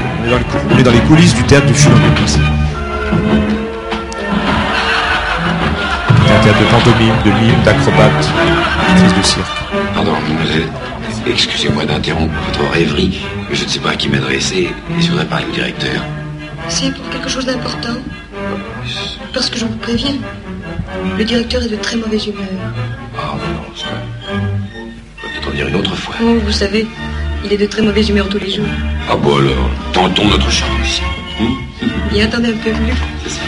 on 0.71 0.77
est, 0.77 0.83
dans 0.83 0.91
les, 0.91 0.99
coulisses 0.99 1.33
du 1.33 1.43
théâtre 1.43 1.65
du 1.65 1.73
film 1.73 1.95
un 6.31 6.43
théâtre 6.43 6.59
de 6.59 6.65
pantomime, 6.65 7.15
de 7.25 7.31
mime, 7.31 7.63
d'acrobate, 7.65 8.29
actrice 8.91 9.17
de 9.17 9.23
cirque. 9.23 9.47
Pardon, 9.95 10.11
mademoiselle. 10.21 10.69
Excusez-moi 11.25 11.85
d'interrompre 11.85 12.33
votre 12.45 12.71
rêverie, 12.71 13.19
mais 13.49 13.55
je 13.55 13.63
ne 13.63 13.69
sais 13.69 13.79
pas 13.79 13.91
à 13.91 13.95
qui 13.95 14.09
m'adresser 14.09 14.69
et 14.97 15.01
je 15.01 15.09
voudrais 15.09 15.25
parler 15.25 15.47
au 15.49 15.53
directeur. 15.53 16.03
C'est 16.69 16.93
pour 16.93 17.09
quelque 17.09 17.29
chose 17.29 17.45
d'important. 17.45 17.97
Parce 19.33 19.49
que 19.49 19.57
je 19.57 19.65
vous 19.65 19.75
préviens, 19.77 20.15
le 21.17 21.23
directeur 21.23 21.63
est 21.63 21.69
de 21.69 21.75
très 21.75 21.97
mauvaise 21.97 22.27
humeur. 22.27 22.45
Ah 23.17 23.35
non, 23.35 23.75
ça... 23.75 23.87
Peut-être 25.21 25.49
en 25.49 25.51
dire 25.51 25.67
une 25.67 25.75
autre 25.75 25.95
fois. 25.95 26.15
Oh, 26.21 26.35
vous 26.45 26.51
savez, 26.51 26.87
il 27.43 27.51
est 27.51 27.57
de 27.57 27.65
très 27.65 27.81
mauvaise 27.81 28.09
humeur 28.09 28.29
tous 28.29 28.39
les 28.39 28.51
jours. 28.51 28.65
Ah 29.09 29.15
bon 29.15 29.37
alors, 29.37 29.69
tentons 29.93 30.27
notre 30.27 30.49
chance. 30.49 31.01
Bien, 32.11 32.25
attendez 32.25 32.49
un 32.49 32.57
peu 32.57 32.71
plus. 32.71 32.93
C'est 33.23 33.29
ça. 33.29 33.41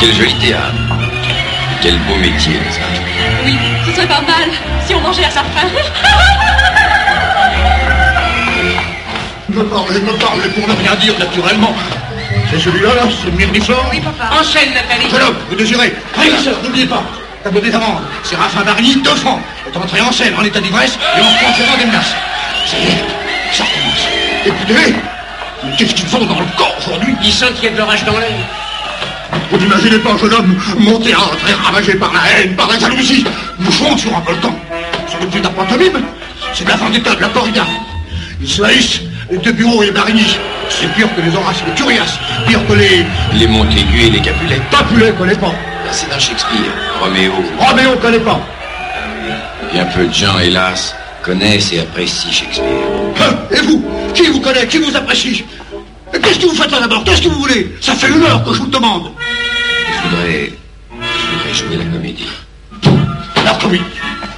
Quel 0.00 0.14
joli 0.14 0.32
théâtre. 0.36 0.72
Quel 1.82 1.98
beau 2.00 2.16
métier, 2.16 2.58
ça. 2.70 2.80
Oui, 3.44 3.54
ce 3.84 3.92
serait 3.92 4.06
pas 4.06 4.22
mal 4.22 4.48
si 4.86 4.94
on 4.94 5.00
mangeait 5.02 5.26
à 5.26 5.30
sa 5.30 5.40
faim. 5.40 5.68
me 9.50 9.62
parlez, 9.64 10.00
me 10.00 10.12
parlez 10.12 10.48
pour 10.48 10.66
ne 10.66 10.72
rien 10.80 10.94
dire 10.94 11.18
naturellement. 11.18 11.74
C'est 12.50 12.60
celui-là, 12.60 12.94
là, 12.94 13.02
c'est 13.22 13.30
Myrniflore 13.30 13.90
Oui, 13.92 14.00
papa. 14.00 14.40
Enchaîne, 14.40 14.72
Nathalie. 14.72 15.12
Homme, 15.22 15.36
vous 15.50 15.56
désirez. 15.56 15.94
Régisseur, 16.16 16.54
n'oubliez 16.62 16.86
pas. 16.86 17.02
Tableau 17.44 17.60
des 17.60 17.74
amendes. 17.74 18.02
Séraphin 18.22 18.62
Barigny, 18.62 18.96
deux 19.02 19.14
francs. 19.16 19.40
Est 19.70 19.76
entré 19.76 20.00
en 20.00 20.12
scène 20.12 20.34
en 20.38 20.44
état 20.44 20.60
d'ivresse 20.62 20.98
et 21.16 21.20
en 21.20 21.44
transférant 21.44 21.76
des 21.76 21.84
menaces. 21.84 22.14
Ça 22.66 22.78
y 22.78 22.84
est, 22.84 23.04
ça 23.52 23.64
recommence. 23.64 24.08
Écoutez, 24.46 24.94
mais 25.62 25.76
qu'est-ce 25.76 25.94
qu'ils 25.94 26.06
font 26.06 26.24
dans 26.24 26.40
le 26.40 26.46
corps 26.56 26.74
aujourd'hui? 26.78 27.14
Ils 27.22 27.32
sentent 27.32 27.54
qu'il 27.54 27.64
y 27.64 27.68
a 27.68 27.72
de 27.72 27.78
l'orage 27.78 28.02
dans 28.04 28.16
l'air. 28.18 28.30
Vous 29.50 29.58
n'imaginez 29.58 29.98
pas, 29.98 30.16
jeune 30.16 30.32
homme, 30.32 30.54
mon 30.78 30.98
théâtre 30.98 31.36
est 31.48 31.66
ravagé 31.66 31.94
par 31.94 32.12
la 32.12 32.20
haine, 32.30 32.54
par 32.56 32.68
la 32.68 32.78
jalousie. 32.78 33.24
Nous 33.58 33.70
jouons 33.72 33.96
sur 33.96 34.16
un 34.16 34.20
volcan. 34.20 34.54
C'est 35.08 35.20
le 35.20 35.26
plus 35.26 35.40
d'un 35.40 35.50
pantomime. 35.50 36.00
C'est 36.54 36.64
de 36.64 36.70
la 36.70 36.76
vendetta, 36.76 37.14
de 37.14 37.20
la 37.20 37.28
corrida. 37.28 37.66
Ils 38.40 38.48
se 38.48 38.62
haïssent, 38.62 39.00
les 39.30 39.38
deux 39.38 39.52
bureaux 39.52 39.82
et 39.82 39.86
les 39.86 39.92
Barigny. 39.92 40.38
C'est 40.68 40.92
pire 40.94 41.08
que 41.14 41.20
les 41.20 41.34
Horaces 41.36 41.62
et 41.66 41.70
les 41.70 41.76
Curias. 41.76 42.18
Pire 42.46 42.66
que 42.66 42.72
les... 42.74 43.04
Les 43.34 43.46
Montaigu 43.46 44.02
et 44.06 44.10
les 44.10 44.20
Capulet. 44.20 44.60
Capulet, 44.70 45.12
connaît 45.18 45.34
pas. 45.34 45.52
C'est 45.90 46.08
dans 46.08 46.18
Shakespeare. 46.18 46.72
Roméo. 47.00 47.32
Roméo, 47.58 47.96
connaît 48.00 48.20
pas. 48.20 48.40
Bien 49.72 49.84
peu 49.86 50.06
de 50.06 50.12
gens, 50.12 50.38
hélas, 50.38 50.94
connaissent 51.22 51.72
et 51.72 51.80
apprécient 51.80 52.30
Shakespeare. 52.30 52.66
Hein 53.20 53.34
et 53.50 53.60
vous? 53.60 53.84
Qui 54.14 54.26
vous 54.28 54.40
connaît? 54.40 54.66
Qui 54.66 54.78
vous 54.78 54.96
apprécie? 54.96 55.44
Qu'est-ce 56.12 56.38
que 56.38 56.46
vous 56.46 56.54
faites 56.54 56.70
là 56.72 56.80
d'abord? 56.80 57.04
Qu'est-ce 57.04 57.22
que 57.22 57.28
vous 57.28 57.40
voulez? 57.40 57.76
Ça 57.80 57.94
fait 57.94 58.08
une 58.08 58.22
heure 58.22 58.42
que 58.44 58.52
je 58.52 58.58
vous 58.58 58.66
le 58.66 58.70
demande. 58.70 59.10
Je 60.10 60.16
voudrais... 60.16 60.52
Je 60.90 61.36
voudrais 61.36 61.54
jouer 61.54 61.76
la 61.76 61.84
comédie. 61.84 62.26
La 63.44 63.54
comédie 63.54 63.84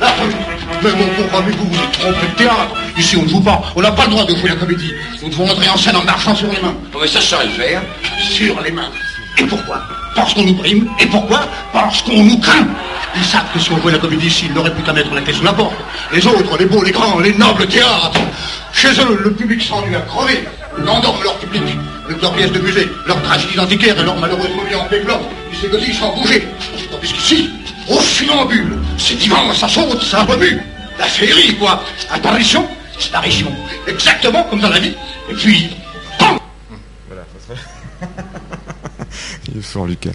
La 0.00 0.10
comédie 0.10 0.36
Mais 0.82 0.90
mon 0.90 1.06
pauvre 1.14 1.38
ami, 1.38 1.56
vous 1.56 1.66
vous 1.66 1.82
êtes 1.82 1.92
trompé 1.92 2.26
de 2.26 2.36
théâtre. 2.36 2.74
Ici, 2.98 3.16
on 3.16 3.22
ne 3.22 3.28
joue 3.28 3.40
pas. 3.40 3.62
On 3.74 3.80
n'a 3.80 3.90
pas 3.90 4.04
le 4.04 4.10
droit 4.10 4.24
de 4.26 4.36
jouer 4.36 4.50
la 4.50 4.56
comédie. 4.56 4.92
Nous 5.22 5.30
devons 5.30 5.48
entrer 5.48 5.68
en 5.70 5.76
scène 5.78 5.96
en 5.96 6.04
marchant 6.04 6.34
sur 6.34 6.48
les 6.48 6.60
mains. 6.60 6.74
Oh, 6.94 6.98
mais 7.00 7.06
ça, 7.06 7.20
je 7.20 7.26
saurais 7.26 7.46
le 7.46 7.52
faire. 7.52 7.82
Sur 8.20 8.60
les 8.60 8.70
mains. 8.70 8.90
Et 9.38 9.44
pourquoi? 9.44 9.80
Parce 10.14 10.34
qu'on 10.34 10.42
nous 10.42 10.54
prime. 10.54 10.88
Et 11.00 11.06
pourquoi? 11.06 11.40
Parce 11.72 12.02
qu'on 12.02 12.22
nous 12.22 12.38
craint. 12.38 12.66
Ils 13.16 13.24
savent 13.24 13.50
que 13.54 13.58
si 13.58 13.72
on 13.72 13.80
jouait 13.80 13.92
la 13.92 13.98
comédie 13.98 14.26
ici, 14.26 14.46
ils 14.48 14.54
n'auraient 14.54 14.74
plus 14.74 14.82
qu'à 14.82 14.92
mettre 14.92 15.14
la 15.14 15.22
tête 15.22 15.36
sous 15.36 15.44
la 15.44 15.54
porte. 15.54 15.76
Les 16.12 16.26
autres, 16.26 16.58
les 16.58 16.66
beaux, 16.66 16.82
les 16.82 16.92
grands, 16.92 17.18
les 17.18 17.32
nobles 17.32 17.66
théâtres. 17.66 18.20
Chez 18.74 18.88
eux, 18.88 19.20
le 19.24 19.32
public 19.32 19.62
s'ennuie 19.62 19.96
à 19.96 20.00
crever. 20.00 20.44
Ils 20.78 20.88
endorment 20.88 21.22
leur 21.22 21.36
public, 21.36 21.62
avec 22.06 22.20
leurs 22.20 22.32
pièces 22.32 22.52
de 22.52 22.58
musée, 22.58 22.88
leurs 23.06 23.22
tragédies 23.22 23.60
antiquaires 23.60 23.98
et 23.98 24.02
leurs 24.02 24.16
malheureuses 24.16 24.54
momies 24.56 24.74
en 24.74 24.84
péplum. 24.84 25.20
Ils 25.52 25.58
s'égotisent 25.58 25.98
sans 25.98 26.14
bouger. 26.16 26.46
Tandis 26.90 27.12
qu'ici, 27.12 27.50
au 27.88 27.98
funambule, 27.98 28.78
c'est 28.98 29.18
divan, 29.18 29.52
ça 29.54 29.68
saute, 29.68 30.02
ça 30.02 30.22
remue. 30.24 30.60
La 30.98 31.06
féerie, 31.06 31.56
quoi. 31.56 31.82
Apparition, 32.10 32.66
région. 33.20 33.52
Exactement 33.86 34.44
comme 34.44 34.60
dans 34.60 34.70
la 34.70 34.78
vie. 34.78 34.94
Et 35.30 35.34
puis, 35.34 35.70
PAM 36.18 36.38
Voilà, 37.08 37.24
Il 39.48 39.58
est 39.58 39.62
fort, 39.62 39.86
Lucas. 39.86 40.10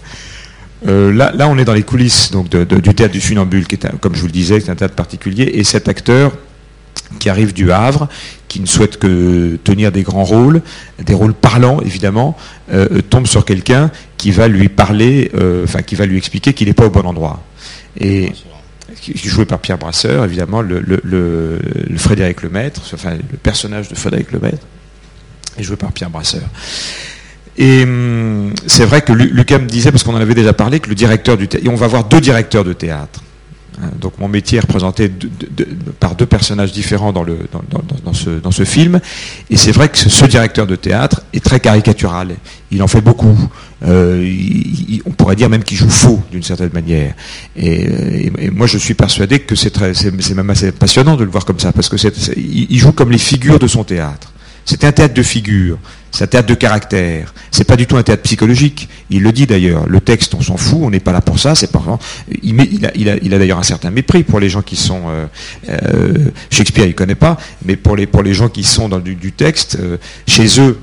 Euh, 0.86 1.12
là, 1.12 1.32
là, 1.34 1.48
on 1.48 1.58
est 1.58 1.64
dans 1.64 1.74
les 1.74 1.82
coulisses 1.82 2.30
donc, 2.30 2.48
du 2.50 2.94
théâtre 2.94 3.12
du 3.12 3.20
funambule, 3.20 3.66
qui 3.66 3.74
est, 3.74 3.98
comme 4.00 4.14
je 4.14 4.20
vous 4.20 4.26
le 4.26 4.32
disais, 4.32 4.60
c'est 4.60 4.70
un 4.70 4.76
théâtre 4.76 4.94
particulier. 4.94 5.50
Et 5.54 5.64
cet 5.64 5.88
acteur 5.88 6.32
qui 7.18 7.28
arrive 7.28 7.52
du 7.52 7.72
Havre, 7.72 8.08
qui 8.48 8.60
ne 8.60 8.66
souhaite 8.66 8.98
que 8.98 9.58
tenir 9.64 9.92
des 9.92 10.02
grands 10.02 10.24
rôles, 10.24 10.62
des 10.98 11.14
rôles 11.14 11.34
parlants 11.34 11.80
évidemment, 11.80 12.36
euh, 12.72 13.00
tombe 13.00 13.26
sur 13.26 13.44
quelqu'un 13.44 13.90
qui 14.18 14.32
va 14.32 14.48
lui 14.48 14.68
parler, 14.68 15.30
euh, 15.34 15.64
enfin 15.64 15.82
qui 15.82 15.94
va 15.94 16.04
lui 16.04 16.18
expliquer 16.18 16.52
qu'il 16.52 16.68
n'est 16.68 16.74
pas 16.74 16.86
au 16.86 16.90
bon 16.90 17.06
endroit. 17.06 17.42
Et 17.98 18.32
joué 19.14 19.44
par 19.44 19.60
Pierre 19.60 19.78
Brasseur, 19.78 20.24
évidemment, 20.24 20.60
le, 20.60 20.80
le, 20.80 21.58
Frédéric 21.96 22.42
Lemaître, 22.42 22.82
enfin 22.92 23.14
le 23.14 23.36
personnage 23.38 23.88
de 23.88 23.94
Frédéric 23.94 24.32
Lemaître, 24.32 24.66
est 25.56 25.62
joué 25.62 25.76
par 25.76 25.92
Pierre 25.92 26.10
Brasseur. 26.10 26.48
Et 27.56 27.82
hum, 27.84 28.52
c'est 28.66 28.84
vrai 28.84 29.02
que 29.02 29.12
Lucas 29.12 29.58
me 29.58 29.66
disait, 29.66 29.90
parce 29.90 30.02
qu'on 30.02 30.14
en 30.14 30.20
avait 30.20 30.34
déjà 30.34 30.52
parlé, 30.52 30.80
que 30.80 30.88
le 30.88 30.94
directeur 30.94 31.36
du 31.36 31.48
théâtre, 31.48 31.66
et 31.66 31.70
on 31.70 31.76
va 31.76 31.86
voir 31.86 32.04
deux 32.04 32.20
directeurs 32.20 32.64
de 32.64 32.72
théâtre 32.72 33.22
donc 34.00 34.18
mon 34.18 34.28
métier 34.28 34.58
est 34.58 34.62
représenté 34.62 35.10
par 36.00 36.14
deux 36.14 36.26
personnages 36.26 36.72
différents 36.72 37.12
dans, 37.12 37.24
ce, 38.52 38.64
film. 38.64 39.00
Et 39.50 39.56
c'est 39.56 39.72
vrai 39.72 39.88
que 39.88 39.98
ce, 39.98 40.24
directeur 40.26 40.66
de 40.66 40.76
théâtre 40.76 41.22
est 41.32 41.44
très 41.44 41.60
caricatural. 41.60 42.36
Il 42.70 42.82
en 42.82 42.88
fait 42.88 43.00
beaucoup. 43.00 43.36
Euh, 43.86 44.28
on 45.06 45.10
pourrait 45.10 45.36
dire 45.36 45.48
même 45.48 45.62
qu'il 45.62 45.76
joue 45.76 45.88
faux 45.88 46.20
d'une 46.30 46.42
certaine 46.42 46.72
manière. 46.72 47.14
Et, 47.56 48.30
moi 48.50 48.66
je 48.66 48.78
suis 48.78 48.94
persuadé 48.94 49.40
que 49.40 49.54
c'est 49.54 50.34
même 50.34 50.50
assez 50.50 50.72
passionnant 50.72 51.16
de 51.16 51.24
le 51.24 51.30
voir 51.30 51.44
comme 51.44 51.60
ça, 51.60 51.72
parce 51.72 51.88
que 51.88 51.96
il 52.36 52.78
joue 52.78 52.92
comme 52.92 53.10
les 53.10 53.18
figures 53.18 53.58
de 53.58 53.66
son 53.66 53.84
théâtre. 53.84 54.32
C'est 54.64 54.84
un 54.84 54.92
théâtre 54.92 55.14
de 55.14 55.22
figure, 55.22 55.78
c'est 56.10 56.24
un 56.24 56.26
théâtre 56.26 56.48
de 56.48 56.54
caractère. 56.54 57.34
C'est 57.50 57.64
pas 57.64 57.76
du 57.76 57.86
tout 57.86 57.96
un 57.96 58.02
théâtre 58.02 58.22
psychologique. 58.22 58.88
Il 59.10 59.22
le 59.22 59.32
dit 59.32 59.46
d'ailleurs. 59.46 59.86
Le 59.88 60.00
texte, 60.00 60.34
on 60.34 60.40
s'en 60.40 60.56
fout, 60.56 60.80
on 60.82 60.90
n'est 60.90 61.00
pas 61.00 61.12
là 61.12 61.20
pour 61.20 61.38
ça. 61.38 61.54
C'est 61.54 61.70
pas. 61.70 61.82
Il, 62.42 62.60
il, 62.72 62.86
a, 62.86 62.90
il 62.94 63.08
a, 63.08 63.16
il 63.22 63.34
a 63.34 63.38
d'ailleurs 63.38 63.58
un 63.58 63.64
certain 63.64 63.90
mépris 63.90 64.22
pour 64.22 64.40
les 64.40 64.48
gens 64.48 64.62
qui 64.62 64.76
sont. 64.76 65.02
Euh, 65.08 65.26
euh, 65.68 66.30
Shakespeare, 66.50 66.86
il 66.86 66.94
connaît 66.94 67.14
pas, 67.14 67.36
mais 67.64 67.76
pour 67.76 67.96
les 67.96 68.34
gens 68.34 68.48
qui 68.48 68.64
sont 68.64 68.88
dans 68.88 68.98
du, 68.98 69.32
texte, 69.32 69.78
euh, 69.80 69.96
chez 70.26 70.60
eux, 70.60 70.78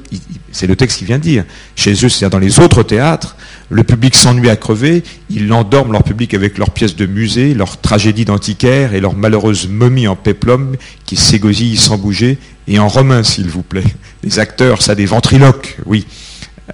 c'est 0.52 0.68
le 0.68 0.76
texte 0.76 1.00
qui 1.00 1.06
vient 1.06 1.18
de 1.18 1.24
dire. 1.24 1.46
Chez 1.76 1.94
eux, 1.94 2.10
c'est-à-dire 2.10 2.30
dans 2.30 2.40
les 2.40 2.60
autres 2.60 2.84
théâtres, 2.84 3.36
le 3.70 3.84
public 3.84 4.16
s'ennuie 4.16 4.50
à 4.50 4.56
crever, 4.56 5.04
ils 5.30 5.52
endorment 5.52 5.92
leur 5.92 6.04
public 6.04 6.34
avec 6.34 6.58
leurs 6.58 6.72
pièces 6.72 6.96
de 6.96 7.06
musée, 7.06 7.54
leurs 7.54 7.80
tragédies 7.82 8.26
d'antiquaire 8.26 8.94
et 8.94 9.02
leurs 9.02 9.16
malheureuses 9.16 9.68
momies 9.68 10.08
en 10.08 10.16
péplum 10.16 10.76
qui 11.06 11.16
s'égosillent 11.16 11.78
sans 11.78 11.98
bouger, 11.98 12.38
et 12.68 12.80
en 12.80 12.88
romain, 12.88 13.24
s'il 13.24 13.48
vous 13.48 13.64
plaît. 13.64 13.84
Les 14.24 14.40
acteurs, 14.40 14.82
ça 14.82 14.96
des 14.96 15.06
ventriloques, 15.06 15.78
oui. 15.86 16.06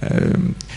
Euh, 0.02 0.32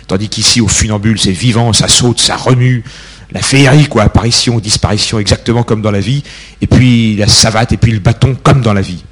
tandis 0.08 0.30
qu'ici, 0.30 0.62
au 0.62 0.68
funambule, 0.68 1.20
c'est 1.20 1.32
vivant, 1.32 1.74
ça 1.74 1.88
saute, 1.88 2.20
ça 2.20 2.36
remue. 2.36 2.84
La 3.32 3.42
féerie, 3.42 3.88
quoi, 3.88 4.04
apparition, 4.04 4.60
disparition, 4.60 5.20
exactement 5.20 5.64
comme 5.64 5.82
dans 5.82 5.92
la 5.92 6.00
vie. 6.00 6.24
Et 6.62 6.68
puis 6.68 7.16
la 7.16 7.28
savate, 7.28 7.72
et 7.74 7.78
puis 7.78 7.92
le 7.92 8.00
bâton, 8.00 8.36
comme 8.42 8.62
dans 8.62 8.74
la 8.74 8.82
vie. 8.82 9.04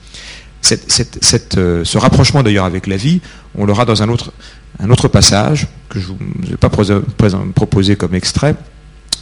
Euh, 0.72 1.84
ce 1.84 1.98
rapprochement 1.98 2.44
d'ailleurs 2.44 2.66
avec 2.66 2.88
la 2.88 2.96
vie, 2.96 3.22
on 3.58 3.66
l'aura 3.66 3.86
dans 3.86 4.02
un 4.02 4.10
autre, 4.10 4.32
un 4.80 4.90
autre 4.90 5.08
passage 5.08 5.68
que 5.90 6.00
je 6.00 6.12
ne 6.12 6.48
vais 6.48 6.58
pas 6.58 6.70
proposer 6.70 7.96
comme 7.96 8.16
extrait, 8.16 8.56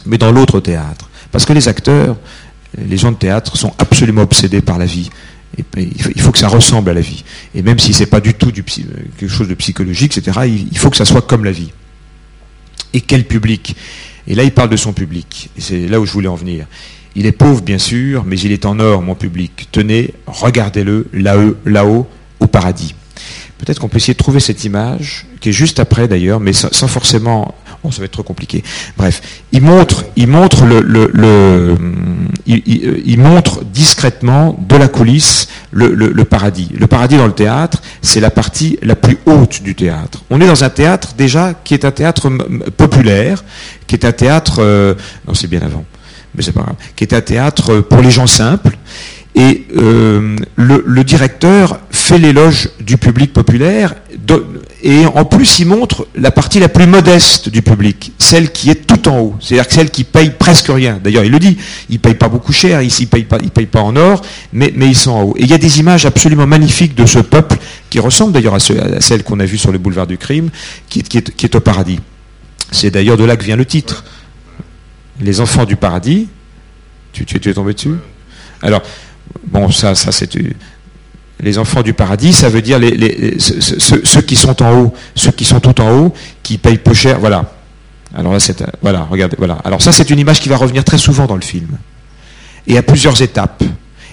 mais 0.06 0.18
dans 0.18 0.30
l'autre 0.30 0.60
théâtre. 0.60 1.08
Parce 1.32 1.44
que 1.44 1.52
les 1.52 1.68
acteurs, 1.68 2.16
les 2.78 2.96
gens 2.96 3.12
de 3.12 3.16
théâtre 3.16 3.56
sont 3.56 3.72
absolument 3.78 4.22
obsédés 4.22 4.60
par 4.60 4.78
la 4.78 4.86
vie. 4.86 5.10
Il 5.76 6.20
faut 6.20 6.32
que 6.32 6.38
ça 6.38 6.48
ressemble 6.48 6.90
à 6.90 6.94
la 6.94 7.00
vie. 7.00 7.24
Et 7.54 7.62
même 7.62 7.78
si 7.78 7.92
c'est 7.92 8.06
pas 8.06 8.20
du 8.20 8.34
tout 8.34 8.52
du, 8.52 8.64
quelque 8.64 9.28
chose 9.28 9.48
de 9.48 9.54
psychologique, 9.54 10.16
etc., 10.16 10.40
il 10.46 10.78
faut 10.78 10.90
que 10.90 10.96
ça 10.96 11.04
soit 11.04 11.22
comme 11.22 11.44
la 11.44 11.52
vie. 11.52 11.72
Et 12.94 13.00
quel 13.00 13.24
public? 13.24 13.76
Et 14.26 14.34
là, 14.34 14.44
il 14.44 14.52
parle 14.52 14.70
de 14.70 14.76
son 14.76 14.92
public. 14.92 15.50
Et 15.56 15.60
c'est 15.60 15.88
là 15.88 16.00
où 16.00 16.06
je 16.06 16.12
voulais 16.12 16.28
en 16.28 16.34
venir. 16.34 16.66
Il 17.14 17.26
est 17.26 17.32
pauvre, 17.32 17.60
bien 17.60 17.78
sûr, 17.78 18.24
mais 18.24 18.38
il 18.38 18.52
est 18.52 18.64
en 18.64 18.78
or, 18.78 19.02
mon 19.02 19.14
public. 19.14 19.68
Tenez, 19.72 20.14
regardez-le 20.26 21.08
là-haut, 21.12 22.06
au 22.40 22.46
paradis. 22.46 22.94
Peut-être 23.58 23.78
qu'on 23.78 23.88
peut 23.88 23.98
essayer 23.98 24.14
de 24.14 24.18
trouver 24.18 24.40
cette 24.40 24.64
image, 24.64 25.26
qui 25.40 25.50
est 25.50 25.52
juste 25.52 25.78
après 25.78 26.08
d'ailleurs, 26.08 26.40
mais 26.40 26.52
sans, 26.52 26.88
forcément. 26.88 27.54
Bon, 27.82 27.90
ça 27.90 27.98
va 27.98 28.04
être 28.04 28.12
trop 28.12 28.22
compliqué. 28.22 28.62
Bref, 28.96 29.20
il 29.50 29.60
montre, 29.60 30.04
il 30.14 30.28
montre 30.28 30.64
le, 30.66 30.80
le, 30.80 31.76
il, 32.46 33.18
montre 33.18 33.64
discrètement 33.64 34.56
de 34.68 34.76
la 34.76 34.86
coulisse 34.86 35.48
le, 35.72 35.92
le, 35.92 36.24
paradis. 36.24 36.70
Le 36.78 36.86
paradis 36.86 37.16
dans 37.16 37.26
le 37.26 37.32
théâtre, 37.32 37.82
c'est 38.00 38.20
la 38.20 38.30
partie 38.30 38.78
la 38.82 38.94
plus 38.94 39.18
haute 39.26 39.62
du 39.62 39.74
théâtre. 39.74 40.22
On 40.30 40.40
est 40.40 40.46
dans 40.46 40.62
un 40.62 40.70
théâtre 40.70 41.14
déjà 41.18 41.54
qui 41.54 41.74
est 41.74 41.84
un 41.84 41.90
théâtre 41.90 42.30
populaire, 42.76 43.44
qui 43.88 43.96
est 43.96 44.04
un 44.04 44.12
théâtre, 44.12 44.60
euh, 44.60 44.94
non 45.26 45.34
c'est 45.34 45.48
bien 45.48 45.60
avant, 45.62 45.84
mais 46.36 46.42
c'est 46.42 46.52
pas 46.52 46.62
grave, 46.62 46.76
qui 46.94 47.02
est 47.02 47.14
un 47.14 47.20
théâtre 47.20 47.80
pour 47.80 48.00
les 48.00 48.12
gens 48.12 48.28
simples 48.28 48.76
et 49.34 49.66
euh, 49.76 50.36
le, 50.56 51.04
directeur 51.04 51.80
fait 51.90 52.18
l'éloge 52.18 52.70
du 52.80 52.98
public 52.98 53.32
populaire 53.32 53.94
et 54.82 55.06
en 55.06 55.24
plus 55.24 55.60
il 55.60 55.66
montre 55.66 56.08
la 56.16 56.32
partie 56.32 56.58
la 56.58 56.68
plus 56.68 56.86
modeste 56.86 57.48
du 57.48 57.62
public, 57.62 58.12
celle 58.18 58.50
qui 58.50 58.68
est 58.68 58.86
tout 58.86 59.08
en 59.08 59.20
haut, 59.20 59.34
c'est-à-dire 59.40 59.70
celle 59.70 59.90
qui 59.90 60.02
paye 60.02 60.30
presque 60.30 60.66
rien. 60.68 60.98
D'ailleurs 61.02 61.24
il 61.24 61.30
le 61.30 61.38
dit, 61.38 61.56
il 61.88 62.00
paye 62.00 62.14
pas 62.14 62.28
beaucoup 62.28 62.52
cher, 62.52 62.82
ici 62.82 63.04
il 63.04 63.06
paye 63.06 63.24
pas, 63.24 63.38
paye 63.38 63.66
pas 63.66 63.80
en 63.80 63.94
or, 63.94 64.22
mais, 64.52 64.72
ils 64.76 64.96
sont 64.96 65.10
en 65.12 65.22
haut. 65.22 65.34
Et 65.36 65.42
il 65.42 65.50
y 65.50 65.54
a 65.54 65.58
des 65.58 65.78
images 65.78 66.04
absolument 66.04 66.46
magnifiques 66.46 66.96
de 66.96 67.06
ce 67.06 67.20
peuple 67.20 67.58
qui 67.90 68.00
ressemblent 68.00 68.32
d'ailleurs 68.32 68.54
à, 68.54 68.60
celle 68.60 69.22
qu'on 69.22 69.38
a 69.38 69.44
vue 69.44 69.58
sur 69.58 69.70
le 69.70 69.78
boulevard 69.78 70.08
du 70.08 70.18
crime, 70.18 70.50
qui, 70.88 71.00
est, 71.00 71.54
au 71.54 71.60
paradis. 71.60 72.00
C'est 72.72 72.90
d'ailleurs 72.90 73.16
de 73.16 73.24
là 73.24 73.36
que 73.36 73.44
vient 73.44 73.56
le 73.56 73.66
titre. 73.66 74.04
Les 75.20 75.40
enfants 75.40 75.64
du 75.64 75.76
paradis. 75.76 76.28
Tu, 77.12 77.24
tu, 77.24 77.38
tu 77.38 77.50
es 77.50 77.54
tombé 77.54 77.74
dessus? 77.74 77.94
Alors, 78.62 78.82
Bon, 79.46 79.70
ça, 79.70 79.94
ça 79.94 80.12
c'est 80.12 80.30
les 81.42 81.58
enfants 81.58 81.82
du 81.82 81.92
paradis, 81.92 82.32
ça 82.32 82.48
veut 82.48 82.62
dire 82.62 82.78
ceux, 83.38 84.22
qui 84.22 84.36
sont 84.36 84.62
en 84.62 84.78
haut, 84.78 84.94
ceux 85.14 85.32
qui 85.32 85.44
sont 85.44 85.60
tout 85.60 85.80
en 85.80 85.90
haut, 85.98 86.14
qui 86.42 86.56
payent 86.58 86.78
peu 86.78 86.94
cher. 86.94 87.18
Voilà. 87.18 87.52
Alors 88.14 88.32
là, 88.32 88.40
c'est 88.40 88.62
voilà, 88.80 89.06
regardez, 89.10 89.36
voilà. 89.38 89.58
Alors 89.64 89.82
ça, 89.82 89.92
c'est 89.92 90.10
une 90.10 90.18
image 90.18 90.40
qui 90.40 90.48
va 90.48 90.56
revenir 90.56 90.84
très 90.84 90.98
souvent 90.98 91.26
dans 91.26 91.34
le 91.34 91.42
film, 91.42 91.78
et 92.66 92.78
à 92.78 92.82
plusieurs 92.82 93.20
étapes. 93.20 93.64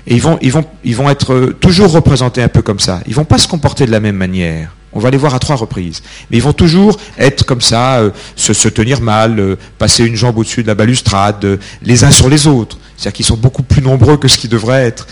Et 0.08 0.16
ils 0.16 0.22
vont, 0.22 0.40
ils 0.42 0.52
vont, 0.52 0.66
ils 0.84 0.96
vont 0.96 1.10
être 1.10 1.54
toujours 1.60 1.92
représentés 1.92 2.42
un 2.42 2.48
peu 2.48 2.62
comme 2.62 2.80
ça. 2.80 3.02
Ils 3.06 3.14
vont 3.14 3.26
pas 3.26 3.38
se 3.38 3.48
comporter 3.48 3.86
de 3.86 3.92
la 3.92 4.00
même 4.00 4.16
manière. 4.16 4.72
On 4.92 5.00
va 5.00 5.12
les 5.12 5.18
voir 5.18 5.36
à 5.36 5.40
trois 5.40 5.56
reprises. 5.56 6.02
Mais 6.30 6.38
ils 6.38 6.44
vont 6.44 6.54
toujours 6.54 6.98
être 7.18 7.46
comme 7.46 7.62
ça, 7.62 7.98
euh, 8.00 8.10
se, 8.36 8.68
tenir 8.70 9.02
mal, 9.02 9.40
euh, 9.40 9.56
passer 9.78 10.04
une 10.06 10.16
jambe 10.16 10.38
au-dessus 10.38 10.64
de 10.64 10.68
la 10.68 10.76
balustrade, 10.76 11.46
euh, 11.46 11.58
les 11.84 12.04
uns 12.04 12.12
sur 12.12 12.28
les 12.28 12.48
autres. 12.48 12.80
C'est-à-dire 12.98 13.14
qu'ils 13.14 13.26
sont 13.26 13.38
beaucoup 13.38 13.62
plus 13.62 13.82
nombreux 13.82 14.18
que 14.18 14.28
ce 14.28 14.38
qu'ils 14.38 14.50
devraient 14.50 14.86
être. 14.86 15.08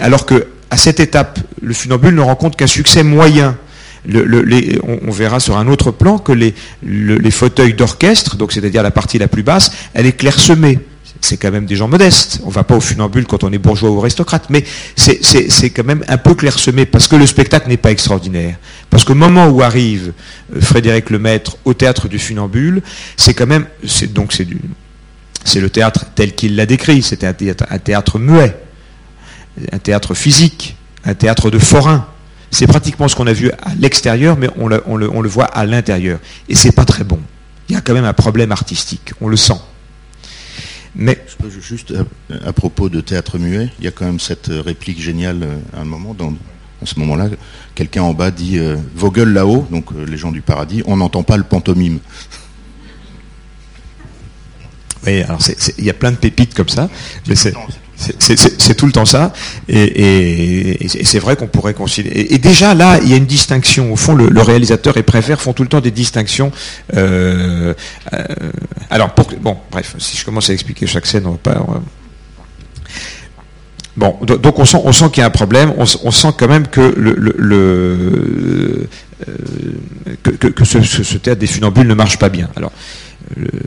Alors 0.00 0.26
que 0.26 0.46
à 0.70 0.76
cette 0.76 1.00
étape, 1.00 1.38
le 1.62 1.74
funambule 1.74 2.14
ne 2.14 2.20
rencontre 2.20 2.56
qu'un 2.56 2.66
succès 2.66 3.02
moyen. 3.02 3.56
on, 4.08 5.10
verra 5.10 5.40
sur 5.40 5.56
un 5.56 5.68
autre 5.68 5.90
plan 5.90 6.18
que 6.18 6.32
les, 6.32 6.54
fauteuils 7.30 7.74
d'orchestre, 7.74 8.36
donc 8.36 8.52
c'est-à-dire 8.52 8.82
la 8.82 8.90
partie 8.90 9.18
la 9.18 9.28
plus 9.28 9.42
basse, 9.42 9.70
elle 9.94 10.06
est 10.06 10.12
clairsemée 10.16 10.78
c'est 11.20 11.38
quand 11.38 11.50
même 11.50 11.66
des 11.66 11.76
gens 11.76 11.88
modestes. 11.88 12.40
On 12.44 12.48
ne 12.48 12.52
va 12.52 12.62
pas 12.62 12.76
au 12.76 12.80
funambule 12.80 13.26
quand 13.26 13.42
on 13.42 13.52
est 13.52 13.58
bourgeois 13.58 13.90
ou 13.90 14.00
aristocrate, 14.00 14.44
mais 14.50 14.64
c'est 14.96 15.70
quand 15.70 15.84
même 15.84 16.04
un 16.08 16.18
peu 16.18 16.34
clairsemé 16.34 16.86
parce 16.86 17.08
que 17.08 17.16
le 17.16 17.26
spectacle 17.26 17.68
n'est 17.68 17.76
pas 17.76 17.90
extraordinaire. 17.90 18.56
Parce 18.90 19.04
qu'au 19.04 19.14
moment 19.14 19.48
où 19.48 19.62
arrive 19.62 20.12
euh, 20.54 20.60
Frédéric 20.60 21.10
Lemaître 21.10 21.56
au 21.64 21.74
théâtre 21.74 22.08
du 22.08 22.18
funambule, 22.18 22.82
c'est 23.16 23.34
quand 23.34 23.46
même, 23.46 23.66
donc 24.10 24.32
c'est 24.32 25.60
le 25.60 25.70
théâtre 25.70 26.06
tel 26.14 26.34
qu'il 26.34 26.54
l'a 26.54 26.66
décrit. 26.66 27.02
C'était 27.02 27.26
un 27.26 27.78
théâtre 27.78 28.18
muet, 28.18 28.54
un 29.72 29.78
théâtre 29.78 30.14
physique, 30.14 30.76
un 31.04 31.14
théâtre 31.14 31.50
de 31.50 31.58
forain. 31.58 32.06
C'est 32.50 32.66
pratiquement 32.66 33.08
ce 33.08 33.16
qu'on 33.16 33.26
a 33.26 33.32
vu 33.32 33.50
à 33.50 33.74
l'extérieur, 33.78 34.36
mais 34.36 34.48
on 34.56 34.68
le, 34.68 34.82
on 34.86 35.20
le 35.20 35.28
voit 35.28 35.46
à 35.46 35.66
l'intérieur. 35.66 36.18
Et 36.48 36.54
c'est 36.54 36.72
pas 36.72 36.84
très 36.84 37.04
bon. 37.04 37.18
Il 37.68 37.74
y 37.74 37.76
a 37.76 37.80
quand 37.80 37.94
même 37.94 38.04
un 38.04 38.12
problème 38.12 38.52
artistique. 38.52 39.12
On 39.20 39.28
le 39.28 39.36
sent. 39.36 39.60
Mais 40.94 41.22
juste 41.60 41.92
à, 42.44 42.52
propos 42.52 42.88
de 42.88 43.00
théâtre 43.02 43.38
muet, 43.38 43.70
il 43.78 43.84
y 43.84 43.88
a 43.88 43.90
quand 43.90 44.06
même 44.06 44.20
cette 44.20 44.50
réplique 44.50 45.00
géniale 45.00 45.42
euh, 45.42 45.56
à 45.76 45.82
un 45.82 45.84
moment 45.84 46.14
dans, 46.14 46.32
à 46.82 46.86
ce 46.86 46.98
moment-là, 47.00 47.28
quelqu'un 47.74 48.02
en 48.02 48.14
bas 48.14 48.30
dit 48.30 48.58
euh, 48.58 48.76
vos 48.94 49.10
gueules 49.10 49.32
là-haut, 49.32 49.66
donc 49.70 49.92
euh, 49.92 50.06
les 50.06 50.16
gens 50.16 50.32
du 50.32 50.40
paradis, 50.40 50.82
on 50.86 50.96
n'entend 50.96 51.22
pas 51.22 51.36
le 51.36 51.42
pantomime. 51.42 51.98
Oui, 55.06 55.22
alors 55.22 55.38
il 55.76 55.84
y 55.84 55.90
a 55.90 55.94
plein 55.94 56.12
de 56.12 56.16
pépites 56.16 56.54
comme 56.54 56.68
ça, 56.68 56.88
mais 57.28 57.36
c'est 57.36 57.54
c'est 57.96 58.74
tout 58.74 58.86
le 58.86 58.92
temps 58.92 59.04
ça, 59.04 59.32
et, 59.68 60.78
c'est 61.04 61.18
vrai 61.18 61.36
qu'on 61.36 61.46
pourrait 61.46 61.74
considérer. 61.74 62.26
Et, 62.30 62.38
déjà 62.38 62.74
là, 62.74 62.98
il 63.02 63.08
y 63.08 63.14
a 63.14 63.16
une 63.16 63.26
distinction. 63.26 63.92
Au 63.92 63.96
fond, 63.96 64.14
le, 64.14 64.42
réalisateur 64.42 64.96
et 64.96 65.02
Prévert 65.02 65.40
font 65.40 65.52
tout 65.52 65.62
le 65.62 65.68
temps 65.68 65.80
des 65.80 65.90
distinctions. 65.90 66.52
Euh, 66.94 67.74
euh, 68.12 68.24
alors, 68.90 69.14
pour, 69.14 69.28
bon, 69.40 69.56
bref, 69.70 69.94
si 69.98 70.16
je 70.16 70.24
commence 70.24 70.50
à 70.50 70.52
expliquer 70.52 70.86
chaque 70.86 71.06
scène, 71.06 71.26
on 71.26 71.32
va 71.32 71.38
pas. 71.38 71.66
Bon, 73.96 74.18
donc 74.20 74.58
on 74.58 74.66
sent, 74.66 74.80
on 74.84 74.92
sent 74.92 75.06
qu'il 75.10 75.22
y 75.22 75.24
a 75.24 75.26
un 75.26 75.30
problème. 75.30 75.72
On, 75.78 75.86
sent 75.86 76.28
quand 76.36 76.48
même 76.48 76.66
que 76.66 76.80
euh, 76.80 78.86
que, 80.22 80.64
ce, 80.64 80.82
ce, 80.82 81.16
théâtre 81.16 81.40
des 81.40 81.46
funambules 81.46 81.86
ne 81.86 81.94
marche 81.94 82.18
pas 82.18 82.28
bien. 82.28 82.50
Alors, 82.56 82.72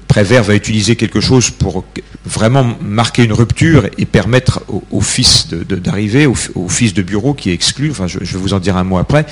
Prévert 0.08 0.44
va 0.44 0.56
utiliser 0.56 0.96
quelque 0.96 1.20
chose 1.20 1.50
pour 1.50 1.84
vraiment 2.26 2.78
marquer 2.82 3.24
une 3.24 3.34
rupture 3.34 3.88
et 3.98 4.06
permettre 4.06 4.64
au, 4.92 5.02
fils 5.02 5.48
d'arriver, 5.50 6.26
au, 6.26 6.36
fils 6.70 6.94
de 6.94 7.02
bureau 7.02 7.34
qui 7.34 7.50
est 7.50 7.54
exclu, 7.54 7.92
enfin 7.92 8.08
je, 8.08 8.20
vais 8.20 8.40
vous 8.40 8.54
en 8.54 8.60
dire 8.60 8.78
un 8.78 8.84
mot 8.84 8.98
après. 8.98 9.26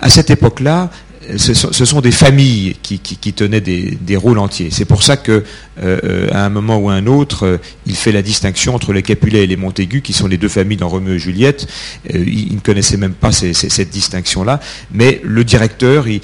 À 0.00 0.10
cette 0.10 0.30
époque-là, 0.30 0.90
ce, 1.36 1.84
sont, 1.84 2.00
des 2.00 2.10
familles 2.10 2.76
qui, 2.82 3.32
tenaient 3.32 3.60
des, 3.60 4.16
rôles 4.16 4.38
entiers. 4.38 4.68
C'est 4.70 4.84
pour 4.84 5.02
ça 5.02 5.16
que, 5.16 5.44
euh, 5.82 6.28
à 6.32 6.44
un 6.44 6.50
moment 6.50 6.76
ou 6.76 6.90
à 6.90 6.94
un 6.94 7.06
autre, 7.06 7.46
euh, 7.46 7.56
il 7.86 7.96
fait 7.96 8.12
la 8.12 8.22
distinction 8.22 8.74
entre 8.74 8.92
les 8.92 9.02
Capulet 9.02 9.44
et 9.44 9.46
les 9.46 9.56
Montaigu, 9.56 10.02
qui 10.02 10.12
sont 10.12 10.26
les 10.26 10.36
deux 10.36 10.48
familles 10.48 10.76
dans 10.76 10.88
Roméo 10.88 11.14
et 11.14 11.18
Juliette. 11.18 11.66
Euh, 12.14 12.24
il, 12.26 12.54
ne 12.54 12.60
connaissait 12.60 12.96
même 12.96 13.12
pas 13.12 13.32
cette 13.32 13.90
distinction-là. 13.90 14.60
Mais 14.92 15.20
le 15.24 15.44
directeur, 15.44 16.06
il, 16.08 16.20